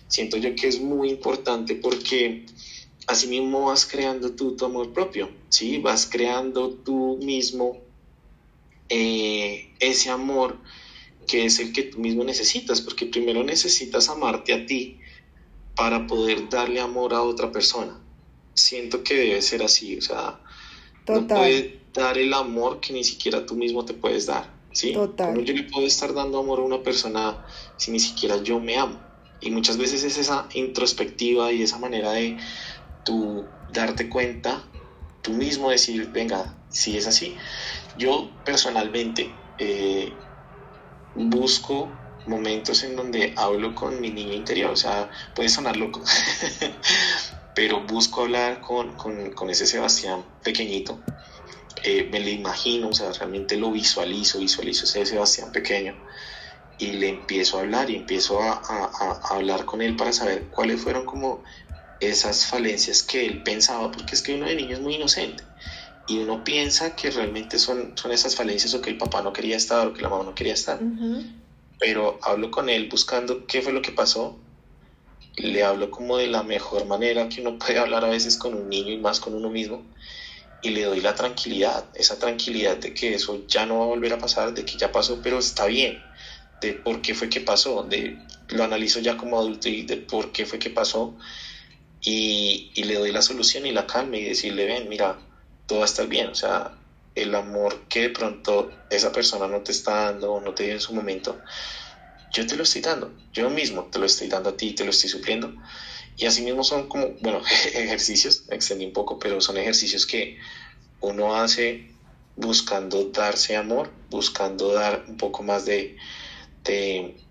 siento 0.09 0.39
yo 0.39 0.57
que 0.57 0.67
es 0.67 0.81
muy 0.81 1.11
importante 1.11 1.77
porque 1.77 2.47
así 3.07 3.29
mismo 3.29 3.67
vas 3.67 3.87
creando 3.87 4.33
tú 4.33 4.57
tu 4.57 4.65
amor 4.65 4.93
propio, 4.93 5.31
¿sí? 5.51 5.79
Vas 5.79 6.09
creando 6.11 6.71
tú 6.71 7.21
mismo 7.23 7.88
eh, 8.89 9.75
ese 9.81 10.11
amor 10.11 10.59
que 11.27 11.45
es 11.45 11.61
el 11.61 11.73
que 11.73 11.83
tú 11.85 12.01
mismo 12.01 12.25
necesitas, 12.25 12.81
porque 12.81 13.07
primero 13.07 13.45
necesitas 13.45 14.09
amarte 14.09 14.55
a 14.55 14.67
ti 14.67 15.01
para 15.77 16.07
poder 16.07 16.49
darle 16.49 16.81
amor 16.81 17.15
a 17.15 17.23
otra 17.23 17.53
persona. 17.53 18.01
Siento 18.55 19.05
que 19.05 19.15
debe 19.15 19.43
ser 19.43 19.63
así, 19.63 19.99
o 19.99 20.03
sea, 20.03 20.41
no 21.07 21.27
puedes 21.27 21.93
dar 21.93 22.19
el 22.19 22.33
amor 22.35 22.81
que 22.81 22.93
ni 22.93 23.05
siquiera 23.05 23.47
tú 23.47 23.55
mismo 23.55 23.85
te 23.85 23.95
puedes 23.95 24.27
dar, 24.27 24.53
¿sí? 24.73 24.93
Total. 24.93 25.45
yo 25.45 25.55
le 25.55 25.65
puedo 25.65 25.87
estar 25.87 26.13
dando 26.15 26.39
amor 26.39 26.61
a 26.61 26.63
una 26.63 26.83
persona 26.83 27.45
si 27.77 27.91
ni 27.91 28.01
siquiera 28.01 28.43
yo 28.43 28.59
me 28.59 28.77
amo? 28.77 29.01
Y 29.41 29.51
muchas 29.51 29.77
veces 29.77 30.03
es 30.03 30.19
esa 30.19 30.49
introspectiva 30.55 31.53
y 31.53 31.63
esa 31.63 31.79
manera 31.79 32.13
de 32.13 32.39
tú 33.05 33.47
darte 33.73 34.09
cuenta, 34.09 34.65
tú 35.23 35.33
mismo 35.33 35.71
decir, 35.71 36.11
venga, 36.11 36.57
si 36.71 36.97
es 36.97 37.07
así. 37.07 37.37
Yo 37.99 38.31
personalmente 38.45 39.35
eh, 39.59 40.17
busco 41.15 41.91
momentos 42.27 42.85
en 42.85 42.95
donde 42.95 43.35
hablo 43.37 43.75
con 43.75 44.01
mi 44.01 44.11
niño 44.11 44.35
interior, 44.35 44.71
o 44.71 44.77
sea, 44.77 45.11
puede 45.35 45.49
sonar 45.49 45.77
loco, 45.77 46.05
pero 47.55 47.85
busco 47.87 48.23
hablar 48.23 48.61
con, 48.61 48.97
con, 48.97 49.33
con 49.33 49.51
ese 49.51 49.67
Sebastián 49.67 50.25
pequeñito, 50.45 51.01
eh, 51.83 52.09
me 52.13 52.21
lo 52.21 52.29
imagino, 52.29 52.91
o 52.91 52.95
sea, 52.95 53.11
realmente 53.13 53.57
lo 53.57 53.73
visualizo, 53.73 54.39
visualizo 54.39 54.85
ese 54.85 55.05
Sebastián 55.05 55.51
pequeño 55.51 55.97
y 56.79 56.93
le 56.93 57.09
empiezo 57.09 57.59
a 57.59 57.63
hablar 57.63 57.91
y 57.91 57.97
empiezo 57.97 58.41
a, 58.41 58.63
a, 58.63 59.35
hablar 59.35 59.65
con 59.65 59.83
él 59.83 59.97
para 59.97 60.13
saber 60.13 60.51
cuáles 60.51 60.81
fueron 60.81 61.05
como 61.05 61.43
esas 61.99 62.47
falencias 62.47 63.03
que 63.03 63.27
él 63.27 63.43
pensaba, 63.43 63.91
porque 63.91 64.15
es 64.15 64.23
que 64.23 64.37
uno 64.37 64.47
de 64.47 64.55
niño 64.55 64.77
es 64.77 64.83
muy 64.83 64.95
inocente 64.95 65.43
y 66.09 66.19
uno 66.19 66.43
piensa 66.43 66.97
que 66.97 67.11
realmente 67.11 67.59
son, 67.59 67.97
son 67.97 68.13
esas 68.13 68.35
falencias 68.35 68.75
o 68.75 68.81
que 68.81 68.91
el 68.91 68.99
papá 68.99 69.23
no 69.23 69.33
quería 69.33 69.57
estar 69.57 69.87
o 69.87 69.95
que 69.95 70.03
la 70.03 70.09
mamá 70.09 70.25
no 70.25 70.35
quería 70.35 70.55
estar 70.55 70.81
pero 71.79 72.19
hablo 72.23 72.51
con 72.51 72.69
él 72.69 72.89
buscando 72.89 73.47
qué 73.47 73.63
fue 73.63 73.73
lo 73.73 73.83
que 73.83 73.93
pasó. 73.93 74.37
Le 75.37 75.63
hablo 75.63 75.91
como 75.91 76.17
de 76.17 76.27
la 76.27 76.43
mejor 76.43 76.87
manera 76.87 77.29
que 77.29 77.41
uno 77.41 77.59
puede 77.59 77.79
hablar 77.79 78.05
a 78.05 78.09
veces 78.09 78.37
con 78.37 78.55
un 78.55 78.69
niño 78.69 78.93
y 78.93 78.99
más 78.99 79.21
con 79.21 79.35
uno 79.35 79.49
mismo. 79.49 79.85
Y 80.61 80.71
le 80.71 80.83
doy 80.83 81.01
la 81.01 81.15
tranquilidad, 81.15 81.89
esa 81.95 82.19
tranquilidad 82.19 82.79
de 82.79 82.93
que 82.93 83.15
eso 83.15 83.47
ya 83.47 83.65
no 83.65 83.79
va 83.79 83.85
a 83.85 83.89
volver 83.89 84.13
a 84.13 84.19
pasar, 84.19 84.53
de 84.55 84.65
que 84.65 84.77
ya 84.77 84.91
pasó, 84.91 85.21
pero 85.23 85.39
está 85.39 85.67
bien, 85.67 86.03
de 86.61 86.75
por 86.75 87.01
qué 87.01 87.15
fue 87.15 87.29
que 87.29 87.41
pasó, 87.41 87.85
de 87.85 88.27
lo 88.49 88.65
analizo 88.65 88.99
ya 88.99 89.17
como 89.17 89.39
adulto 89.39 89.69
y 89.69 89.83
de 89.83 89.99
por 89.99 90.33
qué 90.33 90.47
fue 90.47 90.59
que 90.59 90.71
pasó. 90.71 91.17
Y, 92.01 92.73
y 92.75 92.85
le 92.85 92.95
doy 92.95 93.13
la 93.13 93.23
solución 93.23 93.67
y 93.67 93.73
la 93.73 93.87
calma 93.87 94.17
y 94.17 94.25
decirle, 94.25 94.67
ven, 94.67 94.89
mira, 94.89 95.19
todo 95.69 95.81
va 95.81 95.85
a 95.85 95.87
estar 95.87 96.09
bien, 96.09 96.29
o 96.29 96.35
sea, 96.35 96.73
el 97.15 97.35
amor 97.35 97.89
que 97.89 98.01
de 98.01 98.11
pronto 98.11 98.71
esa 98.89 99.13
persona 99.13 99.47
no 99.47 99.63
te 99.63 99.73
está 99.73 100.07
dando 100.07 100.33
o 100.33 100.41
no 100.41 100.55
te 100.55 100.65
dio 100.65 100.73
en 100.73 100.81
su 100.81 100.95
momento, 100.95 101.45
yo 102.33 102.47
te 102.47 102.57
lo 102.57 102.63
estoy 102.63 102.81
dando, 102.81 103.15
yo 103.33 103.51
mismo 103.51 103.85
te 103.85 103.99
lo 103.99 104.07
estoy 104.07 104.29
dando 104.29 104.51
a 104.51 104.57
ti, 104.57 104.73
te 104.73 104.85
lo 104.85 104.91
estoy 104.91 105.11
supliendo. 105.11 105.53
Y 106.17 106.27
así 106.27 106.43
mismo 106.43 106.65
son 106.65 106.89
como, 106.89 107.15
bueno, 107.21 107.43
ejercicios, 107.75 108.45
extendí 108.49 108.87
un 108.87 108.93
poco, 108.93 109.19
pero 109.19 109.41
son 109.41 109.59
ejercicios 109.59 110.07
que 110.07 110.39
uno 111.01 111.37
hace 111.37 111.95
buscando 112.35 113.05
darse 113.05 113.57
amor, 113.57 113.91
buscando 114.09 114.73
dar 114.73 115.05
un 115.07 115.19
poco 115.19 115.43
más 115.43 115.67
de, 115.67 115.97
de, 116.65 117.29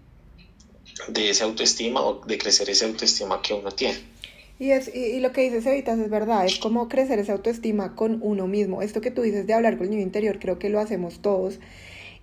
de 1.07 1.29
esa 1.29 1.45
autoestima 1.45 2.01
o 2.01 2.21
de 2.25 2.37
crecer 2.37 2.69
esa 2.69 2.85
autoestima 2.85 3.41
que 3.41 3.53
uno 3.53 3.71
tiene. 3.71 4.16
Y, 4.59 4.71
es, 4.71 4.93
y, 4.93 5.19
lo 5.19 5.31
que 5.31 5.41
dices, 5.41 5.65
Evitas, 5.65 5.99
es 5.99 6.09
verdad, 6.09 6.45
es 6.45 6.57
como 6.57 6.87
crecer 6.89 7.19
esa 7.19 7.33
autoestima 7.33 7.95
con 7.95 8.19
uno 8.23 8.47
mismo. 8.47 8.81
Esto 8.81 9.01
que 9.01 9.11
tú 9.11 9.21
dices 9.21 9.45
de 9.45 9.53
hablar 9.53 9.77
con 9.77 9.85
el 9.85 9.91
niño 9.91 10.01
interior, 10.01 10.39
creo 10.39 10.57
que 10.57 10.69
lo 10.69 10.79
hacemos 10.79 11.19
todos. 11.19 11.59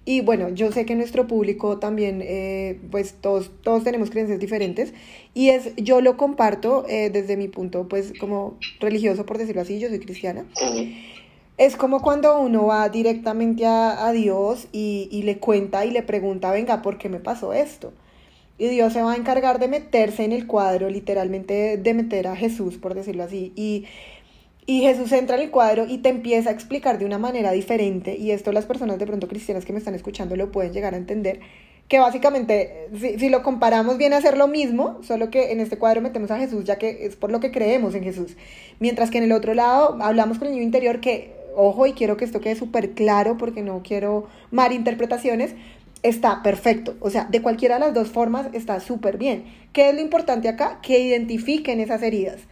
Y 0.05 0.21
bueno, 0.21 0.51
yo 0.51 0.71
sé 0.71 0.85
que 0.85 0.97
nuestro 0.97 1.27
público 1.27 1.79
también, 1.79 2.21
eh, 2.23 2.79
pues 2.91 3.15
todos, 3.21 3.53
todos 3.63 3.85
tenemos 3.85 4.11
creencias 4.11 4.41
diferentes. 4.41 4.93
Y 5.33 5.51
es, 5.51 5.75
yo 5.77 6.01
lo 6.01 6.17
comparto 6.17 6.85
eh, 6.89 7.09
desde 7.11 7.37
mi 7.37 7.49
punto, 7.49 7.89
pues 7.89 8.13
como 8.19 8.59
religioso, 8.81 9.25
por 9.25 9.39
decirlo 9.39 9.63
así, 9.63 9.79
yo 9.79 9.89
soy 9.89 10.01
cristiana. 10.01 10.45
Es 11.57 11.77
como 11.77 12.03
cuando 12.03 12.39
uno 12.41 12.67
va 12.67 12.89
directamente 12.89 13.65
a, 13.65 14.07
a 14.07 14.13
Dios 14.13 14.67
y, 14.73 15.09
y 15.13 15.23
le 15.23 15.39
cuenta 15.39 15.87
y 15.87 15.93
le 15.93 16.03
pregunta, 16.03 16.51
venga, 16.51 16.83
¿por 16.83 16.99
qué 16.99 17.09
me 17.09 17.21
pasó 17.21 17.53
esto? 17.53 17.93
Y 18.57 18.69
Dios 18.69 18.93
se 18.93 19.03
va 19.03 19.13
a 19.13 19.17
encargar 19.17 19.59
de 19.59 19.69
meterse 19.69 20.25
en 20.25 20.33
el 20.33 20.47
cuadro, 20.47 20.89
literalmente 20.89 21.77
de 21.77 21.95
meter 21.95 22.29
a 22.29 22.37
Jesús, 22.37 22.77
por 22.77 22.95
decirlo 22.95 23.25
así. 23.25 23.53
Y, 23.57 23.87
y 24.67 24.83
Jesús 24.83 25.11
entra 25.13 25.37
en 25.37 25.43
el 25.43 25.51
cuadro 25.51 25.87
y 25.87 25.99
te 25.99 26.09
empieza 26.09 26.51
a 26.51 26.53
explicar 26.53 26.99
de 26.99 27.05
una 27.05 27.19
manera 27.19 27.51
diferente. 27.51 28.17
Y 28.17 28.31
esto 28.31 28.53
las 28.53 28.65
personas 28.65 28.99
de 28.99 29.07
pronto 29.07 29.27
cristianas 29.27 29.65
que 29.65 29.73
me 29.73 29.79
están 29.79 29.95
escuchando 29.95 30.37
lo 30.37 30.53
pueden 30.53 30.73
llegar 30.73 30.95
a 30.95 30.99
entender. 30.99 31.41
Que 31.89 31.99
básicamente, 31.99 32.89
si, 32.99 33.19
si 33.19 33.29
lo 33.29 33.43
comparamos, 33.43 33.99
viene 33.99 34.15
a 34.17 34.21
ser 34.21 34.39
lo 34.39 34.47
mismo, 34.47 35.01
solo 35.03 35.31
que 35.31 35.53
en 35.53 35.61
este 35.61 35.77
cuadro 35.77 36.01
metemos 36.01 36.31
a 36.31 36.39
Jesús, 36.39 36.65
ya 36.65 36.79
que 36.79 37.07
es 37.07 37.17
por 37.17 37.31
lo 37.31 37.41
que 37.41 37.51
creemos 37.51 37.95
en 37.95 38.05
Jesús. 38.05 38.37
Mientras 38.79 39.11
que 39.11 39.19
en 39.19 39.25
el 39.25 39.33
otro 39.33 39.53
lado 39.53 39.99
hablamos 40.01 40.39
con 40.39 40.47
el 40.47 40.55
niño 40.55 40.65
interior 40.65 41.01
que, 41.01 41.33
ojo, 41.57 41.87
y 41.87 41.93
quiero 41.93 42.17
que 42.17 42.25
esto 42.25 42.41
quede 42.41 42.55
súper 42.55 42.93
claro 42.93 43.37
porque 43.37 43.63
no 43.63 43.83
quiero 43.83 44.29
malinterpretaciones, 44.51 45.55
está 46.05 46.43
perfecto. 46.43 46.95
O 47.01 47.11
sea, 47.11 47.25
de 47.25 47.43
cualquiera 47.43 47.75
de 47.75 47.81
las 47.81 47.95
dos 47.95 48.09
formas 48.11 48.47
está 48.53 48.79
súper 48.79 49.19
bien. 49.19 49.45
¿Qué 49.73 49.89
es 49.89 49.95
lo 49.95 50.01
importante 50.01 50.49
acá? 50.49 50.79
Que 50.83 51.01
identifiquen 51.01 51.81
esas 51.81 52.03
heridas, 52.03 52.43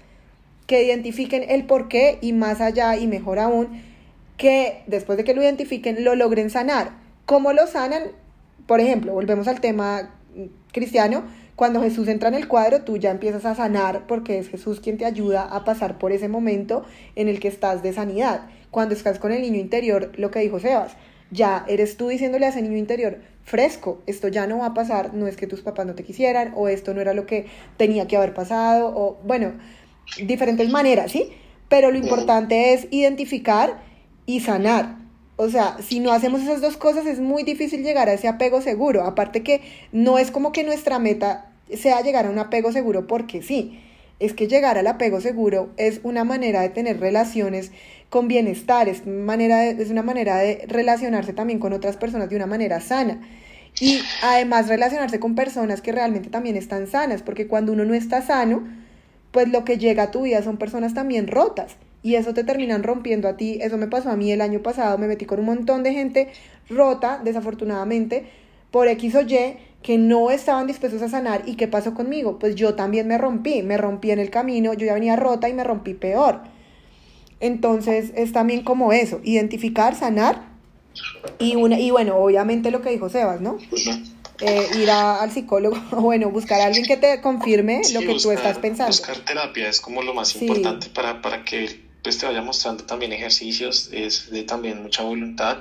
que 0.66 0.82
identifiquen 0.82 1.44
el 1.48 1.66
por 1.66 1.86
qué 1.86 2.18
y 2.20 2.32
más 2.32 2.60
allá 2.60 2.96
y 2.96 3.06
mejor 3.06 3.38
aún, 3.38 3.82
que 4.36 4.82
después 4.86 5.18
de 5.18 5.24
que 5.24 5.34
lo 5.34 5.42
identifiquen 5.42 6.02
lo 6.02 6.16
logren 6.16 6.50
sanar. 6.50 6.96
¿Cómo 7.26 7.52
lo 7.52 7.66
sanan? 7.66 8.04
Por 8.66 8.80
ejemplo, 8.80 9.12
volvemos 9.12 9.46
al 9.46 9.60
tema 9.60 10.10
cristiano. 10.72 11.24
Cuando 11.54 11.82
Jesús 11.82 12.08
entra 12.08 12.28
en 12.28 12.34
el 12.34 12.48
cuadro, 12.48 12.82
tú 12.82 12.96
ya 12.96 13.10
empiezas 13.10 13.44
a 13.44 13.54
sanar 13.54 14.06
porque 14.06 14.38
es 14.38 14.48
Jesús 14.48 14.80
quien 14.80 14.96
te 14.96 15.04
ayuda 15.04 15.42
a 15.42 15.64
pasar 15.64 15.98
por 15.98 16.10
ese 16.10 16.28
momento 16.28 16.84
en 17.16 17.28
el 17.28 17.38
que 17.38 17.48
estás 17.48 17.82
de 17.82 17.92
sanidad. 17.92 18.46
Cuando 18.70 18.94
estás 18.94 19.18
con 19.18 19.30
el 19.30 19.42
niño 19.42 19.60
interior, 19.60 20.10
lo 20.16 20.30
que 20.30 20.40
dijo 20.40 20.58
Sebas, 20.58 20.96
ya 21.30 21.64
eres 21.68 21.96
tú 21.96 22.08
diciéndole 22.08 22.46
a 22.46 22.48
ese 22.48 22.62
niño 22.62 22.76
interior, 22.76 23.18
fresco, 23.44 24.00
esto 24.06 24.28
ya 24.28 24.46
no 24.46 24.58
va 24.58 24.66
a 24.66 24.74
pasar, 24.74 25.14
no 25.14 25.26
es 25.26 25.36
que 25.36 25.46
tus 25.46 25.60
papás 25.60 25.86
no 25.86 25.94
te 25.94 26.04
quisieran, 26.04 26.52
o 26.56 26.68
esto 26.68 26.94
no 26.94 27.00
era 27.00 27.14
lo 27.14 27.26
que 27.26 27.46
tenía 27.76 28.06
que 28.06 28.16
haber 28.16 28.34
pasado, 28.34 28.92
o 28.94 29.18
bueno, 29.24 29.52
diferentes 30.24 30.70
maneras, 30.70 31.12
¿sí? 31.12 31.32
Pero 31.68 31.90
lo 31.90 31.98
importante 31.98 32.74
es 32.74 32.86
identificar 32.90 33.82
y 34.26 34.40
sanar. 34.40 34.96
O 35.36 35.48
sea, 35.48 35.78
si 35.80 36.00
no 36.00 36.12
hacemos 36.12 36.42
esas 36.42 36.60
dos 36.60 36.76
cosas 36.76 37.06
es 37.06 37.18
muy 37.18 37.42
difícil 37.42 37.82
llegar 37.82 38.08
a 38.08 38.12
ese 38.12 38.28
apego 38.28 38.60
seguro. 38.60 39.04
Aparte 39.04 39.42
que 39.42 39.62
no 39.90 40.18
es 40.18 40.30
como 40.30 40.52
que 40.52 40.64
nuestra 40.64 40.98
meta 40.98 41.50
sea 41.74 42.02
llegar 42.02 42.26
a 42.26 42.30
un 42.30 42.38
apego 42.38 42.72
seguro 42.72 43.06
porque 43.06 43.42
sí. 43.42 43.80
Es 44.22 44.34
que 44.34 44.46
llegar 44.46 44.78
al 44.78 44.86
apego 44.86 45.20
seguro 45.20 45.70
es 45.76 46.00
una 46.04 46.22
manera 46.22 46.60
de 46.62 46.68
tener 46.68 47.00
relaciones 47.00 47.72
con 48.08 48.28
bienestar, 48.28 48.88
es, 48.88 49.04
manera 49.04 49.66
es 49.66 49.90
una 49.90 50.02
manera 50.02 50.36
de 50.36 50.64
relacionarse 50.68 51.32
también 51.32 51.58
con 51.58 51.72
otras 51.72 51.96
personas 51.96 52.30
de 52.30 52.36
una 52.36 52.46
manera 52.46 52.80
sana. 52.80 53.20
Y 53.80 54.00
además 54.22 54.68
relacionarse 54.68 55.18
con 55.18 55.34
personas 55.34 55.82
que 55.82 55.90
realmente 55.90 56.30
también 56.30 56.56
están 56.56 56.86
sanas, 56.86 57.22
porque 57.22 57.48
cuando 57.48 57.72
uno 57.72 57.84
no 57.84 57.94
está 57.94 58.22
sano, 58.22 58.62
pues 59.32 59.48
lo 59.48 59.64
que 59.64 59.78
llega 59.78 60.04
a 60.04 60.10
tu 60.12 60.22
vida 60.22 60.42
son 60.42 60.56
personas 60.56 60.94
también 60.94 61.26
rotas. 61.26 61.76
y 62.04 62.16
eso 62.16 62.34
te 62.34 62.44
terminan 62.44 62.82
rompiendo 62.82 63.28
a 63.28 63.36
ti. 63.36 63.58
Eso 63.60 63.78
me 63.78 63.86
pasó 63.88 64.10
a 64.10 64.16
mí 64.16 64.30
el 64.32 64.40
año 64.40 64.60
pasado, 64.62 64.98
me 64.98 65.06
metí 65.06 65.24
con 65.24 65.40
un 65.40 65.46
montón 65.46 65.82
de 65.82 65.92
gente 65.92 66.28
rota, 66.68 67.20
desafortunadamente, 67.24 68.26
por 68.70 68.88
X 68.88 69.14
o 69.14 69.22
Y, 69.22 69.56
que 69.82 69.98
no 69.98 70.30
estaban 70.30 70.66
dispuestos 70.66 71.02
a 71.02 71.08
sanar. 71.08 71.42
¿Y 71.46 71.56
qué 71.56 71.68
pasó 71.68 71.94
conmigo? 71.94 72.38
Pues 72.38 72.54
yo 72.54 72.74
también 72.74 73.08
me 73.08 73.18
rompí, 73.18 73.62
me 73.62 73.76
rompí 73.76 74.10
en 74.10 74.20
el 74.20 74.30
camino, 74.30 74.74
yo 74.74 74.86
ya 74.86 74.94
venía 74.94 75.16
rota 75.16 75.48
y 75.48 75.54
me 75.54 75.64
rompí 75.64 75.94
peor. 75.94 76.40
Entonces 77.40 78.12
es 78.14 78.32
también 78.32 78.62
como 78.62 78.92
eso, 78.92 79.20
identificar, 79.24 79.96
sanar 79.96 80.52
y, 81.38 81.56
una, 81.56 81.78
y 81.78 81.90
bueno, 81.90 82.16
obviamente 82.16 82.70
lo 82.70 82.82
que 82.82 82.90
dijo 82.90 83.08
Sebas, 83.08 83.40
¿no? 83.40 83.58
Eh, 84.40 84.66
ir 84.80 84.90
al 84.90 85.30
psicólogo, 85.30 85.76
bueno, 86.00 86.30
buscar 86.30 86.60
a 86.60 86.66
alguien 86.66 86.84
que 86.84 86.96
te 86.96 87.20
confirme 87.20 87.82
lo 87.92 88.00
que 88.00 88.18
tú 88.20 88.30
estás 88.30 88.58
pensando. 88.58 88.88
Buscar 88.88 89.16
terapia 89.18 89.68
es 89.68 89.80
como 89.80 90.02
lo 90.02 90.14
más 90.14 90.34
importante 90.34 90.88
para, 90.88 91.20
para 91.22 91.44
que 91.44 91.80
pues, 92.02 92.18
te 92.18 92.26
vaya 92.26 92.42
mostrando 92.42 92.84
también 92.84 93.12
ejercicios, 93.12 93.90
es 93.92 94.30
de 94.30 94.42
también 94.42 94.82
mucha 94.82 95.02
voluntad. 95.02 95.58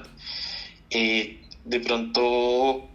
Eh, 0.90 1.40
de 1.64 1.80
pronto, 1.80 2.90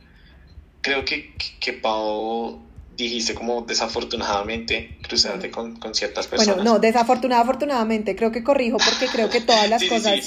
creo 0.86 1.04
que, 1.04 1.32
que 1.58 1.72
Pau 1.72 2.62
dijiste 2.96 3.34
como 3.34 3.62
desafortunadamente 3.62 4.98
cruzarte 5.02 5.50
con, 5.50 5.76
con, 5.76 5.94
ciertas 5.94 6.28
personas. 6.28 6.56
Bueno, 6.56 6.74
no, 6.74 6.78
desafortunadamente, 6.78 8.14
creo 8.14 8.32
que 8.32 8.42
corrijo 8.42 8.78
porque 8.78 9.06
creo 9.06 9.28
que 9.28 9.40
todas 9.40 9.68
las 9.68 9.82
cosas 9.88 10.20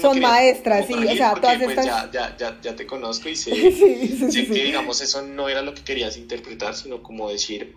son 0.00 0.18
maestras, 0.20 0.86
sí, 0.86 0.94
o 0.94 1.16
sea, 1.16 1.34
todas 1.34 1.58
pues, 1.58 1.78
estas... 1.78 1.84
ya, 1.86 2.10
ya, 2.10 2.36
ya, 2.36 2.58
ya, 2.62 2.74
te 2.74 2.86
conozco 2.86 3.28
y 3.28 3.36
sé, 3.36 3.50
que 3.52 4.64
digamos 4.64 5.02
eso 5.02 5.22
no 5.22 5.48
era 5.48 5.62
lo 5.62 5.74
que 5.74 5.82
querías 5.82 6.16
interpretar, 6.16 6.74
sino 6.74 7.02
como 7.02 7.30
decir, 7.30 7.76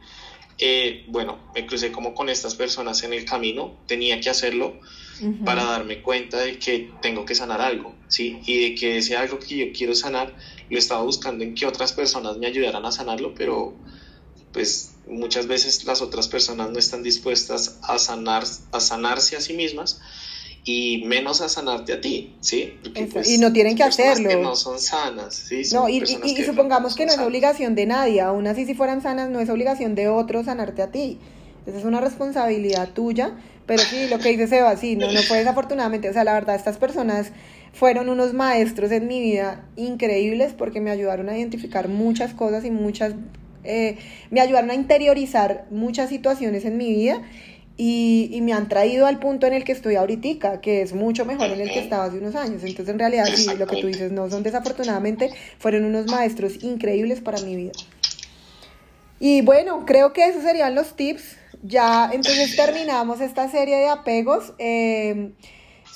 eh, 0.58 1.06
bueno, 1.10 1.38
me 1.54 1.68
crucé 1.68 1.92
como 1.92 2.16
con 2.16 2.30
estas 2.30 2.56
personas 2.56 3.04
en 3.04 3.14
el 3.14 3.26
camino, 3.26 3.78
tenía 3.86 4.20
que 4.22 4.30
hacerlo 4.30 4.80
para 5.46 5.64
darme 5.64 6.02
cuenta 6.02 6.40
de 6.40 6.58
que 6.58 6.90
tengo 7.02 7.24
que 7.26 7.36
sanar 7.36 7.62
algo, 7.62 7.96
¿sí? 8.08 8.40
Y 8.46 8.62
de 8.62 8.76
que 8.76 8.98
ese 8.98 9.16
algo 9.16 9.40
que 9.40 9.58
yo 9.58 9.66
quiero 9.72 9.96
sanar, 9.96 10.34
lo 10.69 10.78
estaba 10.78 11.04
buscando 11.04 11.43
en 11.43 11.56
que 11.56 11.65
otras 11.65 11.93
personas 11.93 12.38
me 12.38 12.47
ayudaran 12.47 12.86
a 12.86 12.91
sanarlo, 12.91 13.34
pero 13.36 13.73
pues 14.52 14.93
muchas 15.08 15.47
veces 15.47 15.84
las 15.86 16.02
otras 16.02 16.28
personas 16.28 16.69
no 16.71 16.80
están 16.80 17.04
dispuestas 17.04 17.80
a, 17.82 17.97
sanar, 17.97 18.43
a 18.71 18.80
sanarse 18.80 19.36
a 19.36 19.41
sí 19.41 19.54
mismas 19.54 19.99
y 20.65 21.04
menos 21.06 21.41
a 21.41 21.49
sanarte 21.49 21.91
a 21.93 21.99
ti, 21.99 22.36
¿sí? 22.39 22.73
Pues, 23.12 23.30
y 23.30 23.38
no 23.38 23.52
tienen 23.52 23.76
que 23.76 23.84
hacerlo. 23.84 24.30
Que 24.30 24.38
no 24.38 24.56
son 24.56 24.80
sanas, 24.80 25.36
¿sí? 25.36 25.63
no, 25.73 25.89
y, 25.89 26.06
supongamos 26.45 26.95
que 26.95 27.06
no 27.06 27.12
es 27.12 27.19
obligación 27.19 27.76
de 27.76 27.86
nadie, 27.86 28.21
aún 28.21 28.47
así 28.47 28.65
si 28.65 28.73
fueran 28.73 29.02
sanas 29.02 29.30
no 29.30 29.41
es 29.41 29.49
obligación 29.49 29.95
de 29.95 30.08
otro 30.08 30.43
sanarte 30.43 30.82
a 30.82 30.91
ti. 30.91 31.19
Esa 31.65 31.78
es 31.78 31.86
una 31.86 32.02
responsabilidad 32.02 32.93
tuya, 32.93 33.38
pero 33.65 33.84
sí, 33.84 34.08
lo 34.10 34.19
que 34.19 34.30
dice 34.30 34.47
Seba, 34.47 34.76
sí, 34.78 34.95
no, 34.95 35.12
no 35.12 35.21
fue 35.23 35.39
desafortunadamente, 35.39 36.10
o 36.10 36.13
sea, 36.13 36.23
la 36.23 36.34
verdad, 36.34 36.56
estas 36.56 36.78
personas 36.78 37.32
fueron 37.73 38.10
unos 38.10 38.34
maestros 38.34 38.91
en 38.91 39.08
mi 39.08 39.19
vida 39.21 39.65
increíbles 39.76 40.54
porque 40.54 40.82
me 40.82 40.91
ayudaron 40.91 41.30
a 41.30 41.38
identificar 41.38 41.88
muchas 41.89 42.34
cosas 42.34 42.65
y 42.65 42.71
muchas 42.71 43.15
eh, 43.63 43.97
me 44.30 44.41
ayudaron 44.41 44.69
a 44.71 44.73
interiorizar 44.73 45.65
muchas 45.71 46.10
situaciones 46.10 46.65
en 46.65 46.78
mi 46.78 46.91
vida 46.93 47.21
y, 47.76 48.39
me 48.43 48.54
han 48.54 48.69
traído 48.69 49.08
al 49.08 49.19
punto 49.19 49.47
en 49.47 49.54
el 49.54 49.63
que 49.63 49.71
estoy 49.71 49.95
ahorita, 49.95 50.62
que 50.62 50.82
es 50.82 50.93
mucho 50.93 51.26
mejor 51.26 51.47
en 51.47 51.60
el 51.60 51.71
que 51.71 51.80
estaba 51.80 52.06
hace 52.06 52.17
unos 52.17 52.36
años. 52.36 52.63
Entonces, 52.63 52.89
en 52.89 52.99
realidad, 52.99 53.26
sí, 53.34 53.47
lo 53.58 53.65
que 53.65 53.82
tú 53.82 53.88
dices 53.88 54.12
no 54.12 54.30
son 54.30 54.43
desafortunadamente, 54.43 55.32
fueron 55.58 55.86
unos 55.86 56.06
maestros 56.06 56.63
increíbles 56.63 57.21
para 57.21 57.41
mi 57.41 57.56
vida. 57.56 57.71
Y 59.19 59.41
bueno, 59.41 59.86
creo 59.88 60.13
que 60.13 60.28
esos 60.28 60.43
serían 60.43 60.76
los 60.76 60.95
tips. 60.95 61.38
Ya, 61.63 62.10
entonces 62.12 62.56
terminamos 62.58 63.21
esta 63.21 63.49
serie 63.49 63.78
de 63.78 63.88
apegos. 63.88 64.54
Eh, 64.60 65.32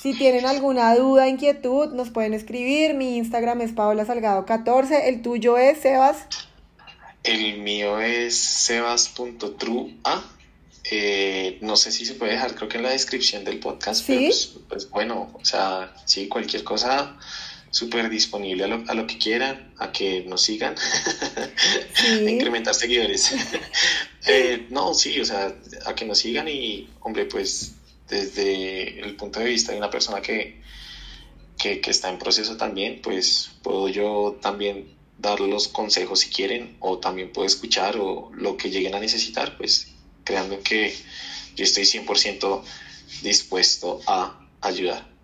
si 0.02 0.14
tienen 0.14 0.46
alguna 0.46 0.96
duda, 0.96 1.28
inquietud, 1.28 1.94
nos 1.94 2.10
pueden 2.10 2.34
escribir. 2.34 2.94
Mi 2.94 3.18
Instagram 3.18 3.62
es 3.62 3.74
Paola 3.74 4.06
Salgado 4.06 4.46
14. 4.46 5.10
El 5.10 5.22
tuyo 5.22 5.58
es 5.58 5.80
Sebas. 5.80 6.26
El 7.24 7.60
mío 7.60 8.00
es 8.00 8.38
sebas.trua. 8.38 10.24
Eh, 10.90 11.58
no 11.60 11.76
sé 11.76 11.92
si 11.92 12.06
se 12.06 12.14
puede 12.14 12.32
dejar, 12.32 12.56
creo 12.56 12.70
que 12.70 12.78
en 12.78 12.84
la 12.84 12.92
descripción 12.92 13.44
del 13.44 13.60
podcast. 13.60 14.06
¿Sí? 14.06 14.28
Pues, 14.28 14.54
pues, 14.70 14.90
bueno, 14.90 15.30
o 15.34 15.44
sea, 15.44 15.94
sí, 16.06 16.30
cualquier 16.30 16.64
cosa 16.64 17.18
súper 17.72 18.10
disponible 18.10 18.64
a 18.64 18.68
lo, 18.68 18.84
a 18.88 18.94
lo, 18.94 19.08
que 19.08 19.18
quieran, 19.18 19.74
a 19.78 19.92
que 19.92 20.24
nos 20.24 20.42
sigan, 20.42 20.76
a 22.26 22.30
incrementar 22.30 22.74
seguidores. 22.74 23.34
Eh, 24.30 24.68
no, 24.72 24.94
sí, 24.94 25.22
o 25.22 25.24
sea, 25.24 25.56
a 25.86 25.96
que 25.96 26.04
nos 26.04 26.18
sigan 26.18 26.50
y, 26.50 26.90
hombre, 27.00 27.24
pues 27.28 27.76
desde 28.10 29.00
el 29.00 29.16
punto 29.16 29.40
de 29.40 29.46
vista 29.46 29.72
de 29.72 29.78
una 29.78 29.90
persona 29.90 30.22
que, 30.22 30.62
que, 31.58 31.80
que 31.80 31.92
está 31.92 32.10
en 32.10 32.20
proceso 32.20 32.58
también, 32.58 33.02
pues 33.02 33.52
puedo 33.64 33.88
yo 33.88 34.38
también 34.42 34.98
dar 35.18 35.40
los 35.40 35.70
consejos 35.70 36.20
si 36.20 36.30
quieren 36.30 36.76
o 36.80 37.00
también 37.00 37.32
puedo 37.32 37.48
escuchar 37.48 37.96
o 37.98 38.30
lo 38.34 38.58
que 38.58 38.70
lleguen 38.70 38.96
a 38.96 39.00
necesitar, 39.00 39.58
pues 39.58 39.94
créanme 40.26 40.60
que 40.60 40.94
yo 41.56 41.64
estoy 41.64 41.84
100% 41.84 42.64
dispuesto 43.24 44.02
a 44.06 44.46
ayudar. 44.62 45.17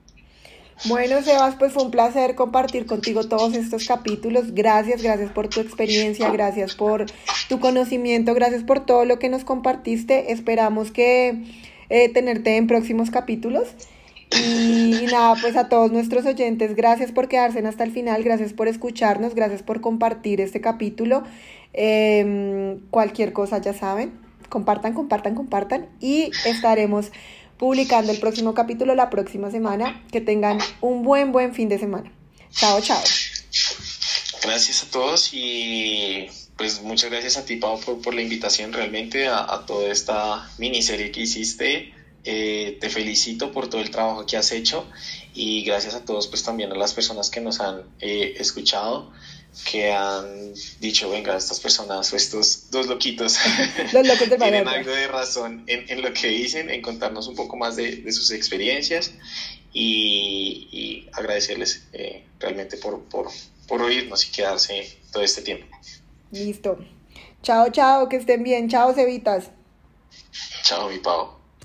Bueno, 0.86 1.22
Sebas, 1.22 1.56
pues 1.56 1.72
fue 1.72 1.84
un 1.84 1.92
placer 1.92 2.36
compartir 2.36 2.86
contigo 2.86 3.24
todos 3.24 3.56
estos 3.56 3.88
capítulos. 3.88 4.54
Gracias, 4.54 5.02
gracias 5.02 5.32
por 5.32 5.48
tu 5.48 5.62
experiencia, 5.62 6.30
gracias 6.30 6.76
por 6.76 7.06
tu 7.48 7.60
conocimiento, 7.62 8.34
gracias 8.34 8.64
por 8.64 8.86
todo 8.86 9.06
lo 9.06 9.18
que 9.18 9.30
nos 9.30 9.46
compartiste. 9.46 10.34
Esperamos 10.34 10.92
que 10.92 11.42
eh, 11.90 12.10
tenerte 12.10 12.58
en 12.58 12.68
próximos 12.68 13.12
capítulos. 13.12 13.70
Y, 14.36 15.06
nada, 15.12 15.36
pues 15.40 15.56
a 15.56 15.70
todos 15.70 15.92
nuestros 15.92 16.26
oyentes, 16.26 16.76
gracias 16.76 17.12
por 17.12 17.28
quedarse 17.28 17.60
hasta 17.60 17.84
el 17.84 17.92
final, 17.92 18.24
gracias 18.24 18.52
por 18.52 18.68
escucharnos, 18.68 19.36
gracias 19.36 19.64
por 19.64 19.80
compartir 19.80 20.42
este 20.42 20.60
capítulo. 20.60 21.24
Em, 21.72 22.80
cualquier 22.90 23.32
cosa 23.32 23.60
ya 23.60 23.74
saben, 23.74 24.12
compartan, 24.50 24.94
compartan, 24.94 25.36
compartan 25.36 25.88
y 26.00 26.32
estaremos 26.46 27.12
publicando 27.58 28.12
el 28.12 28.20
próximo 28.20 28.54
capítulo 28.54 28.96
la 28.96 29.10
próxima 29.10 29.52
semana. 29.52 30.06
Que 30.12 30.22
tengan 30.22 30.60
un 30.82 31.04
buen, 31.04 31.32
buen 31.32 31.54
fin 31.54 31.70
de 31.70 31.80
semana. 31.80 32.12
Chao, 32.52 32.82
chao. 32.82 33.02
Gracias 34.44 34.84
a 34.84 34.92
todos 34.92 35.30
y 35.34 36.28
pues 36.58 36.82
muchas 36.82 37.10
gracias 37.10 37.38
a 37.38 37.46
ti, 37.46 37.56
Pau, 37.56 37.80
por, 37.80 38.14
la 38.14 38.22
invitación 38.22 38.74
realmente 38.74 39.28
a, 39.28 39.54
a 39.54 39.66
toda 39.66 39.92
esta 39.92 40.50
miniserie 40.58 41.12
que 41.12 41.22
hiciste. 41.22 41.94
Eh, 42.26 42.78
te 42.80 42.90
felicito 42.90 43.52
por 43.52 43.70
todo 43.70 43.82
el 43.82 43.92
trabajo 43.92 44.26
que 44.26 44.38
has 44.38 44.54
hecho 44.54 44.88
y 45.34 45.64
gracias 45.66 45.94
a 45.94 46.06
todos, 46.06 46.28
pues 46.28 46.42
también 46.42 46.72
a 46.72 46.76
las 46.76 46.94
personas 46.94 47.30
que 47.30 47.42
nos 47.42 47.60
han 47.60 47.82
eh, 48.00 48.36
escuchado, 48.38 49.12
que 49.70 49.92
han 49.92 50.54
dicho, 50.80 51.10
venga, 51.10 51.38
estas 51.38 51.60
personas 51.60 52.12
o 52.12 52.16
estos 52.16 52.70
dos 52.72 52.88
loquitos 52.88 53.38
tienen 54.40 54.68
algo 54.68 54.92
de 54.92 55.08
razón 55.08 55.64
en, 55.68 56.02
lo 56.02 56.12
que 56.14 56.28
dicen, 56.28 56.70
en 56.70 56.82
contarnos 56.82 57.28
un 57.28 57.36
poco 57.36 57.56
más 57.56 57.76
de, 57.76 58.12
sus 58.12 58.32
experiencias 58.32 59.12
y, 59.72 61.08
agradecerles 61.14 61.84
eh, 61.94 62.26
realmente 62.40 62.78
por, 62.78 63.04
por, 63.04 63.30
por 63.68 63.82
oírnos 63.82 64.28
y 64.28 64.32
quedarse 64.32 64.98
todo 65.12 65.24
este 65.24 65.42
tiempo. 65.42 65.68
Listo. 66.32 66.78
Chao, 67.44 67.70
chao, 67.70 68.10
que 68.10 68.18
estén 68.18 68.42
bien. 68.42 68.70
Chao, 68.70 68.94
Cevitas. 68.94 69.52
Chao, 70.64 70.90
mi 70.90 71.00
Pau. 71.00 71.43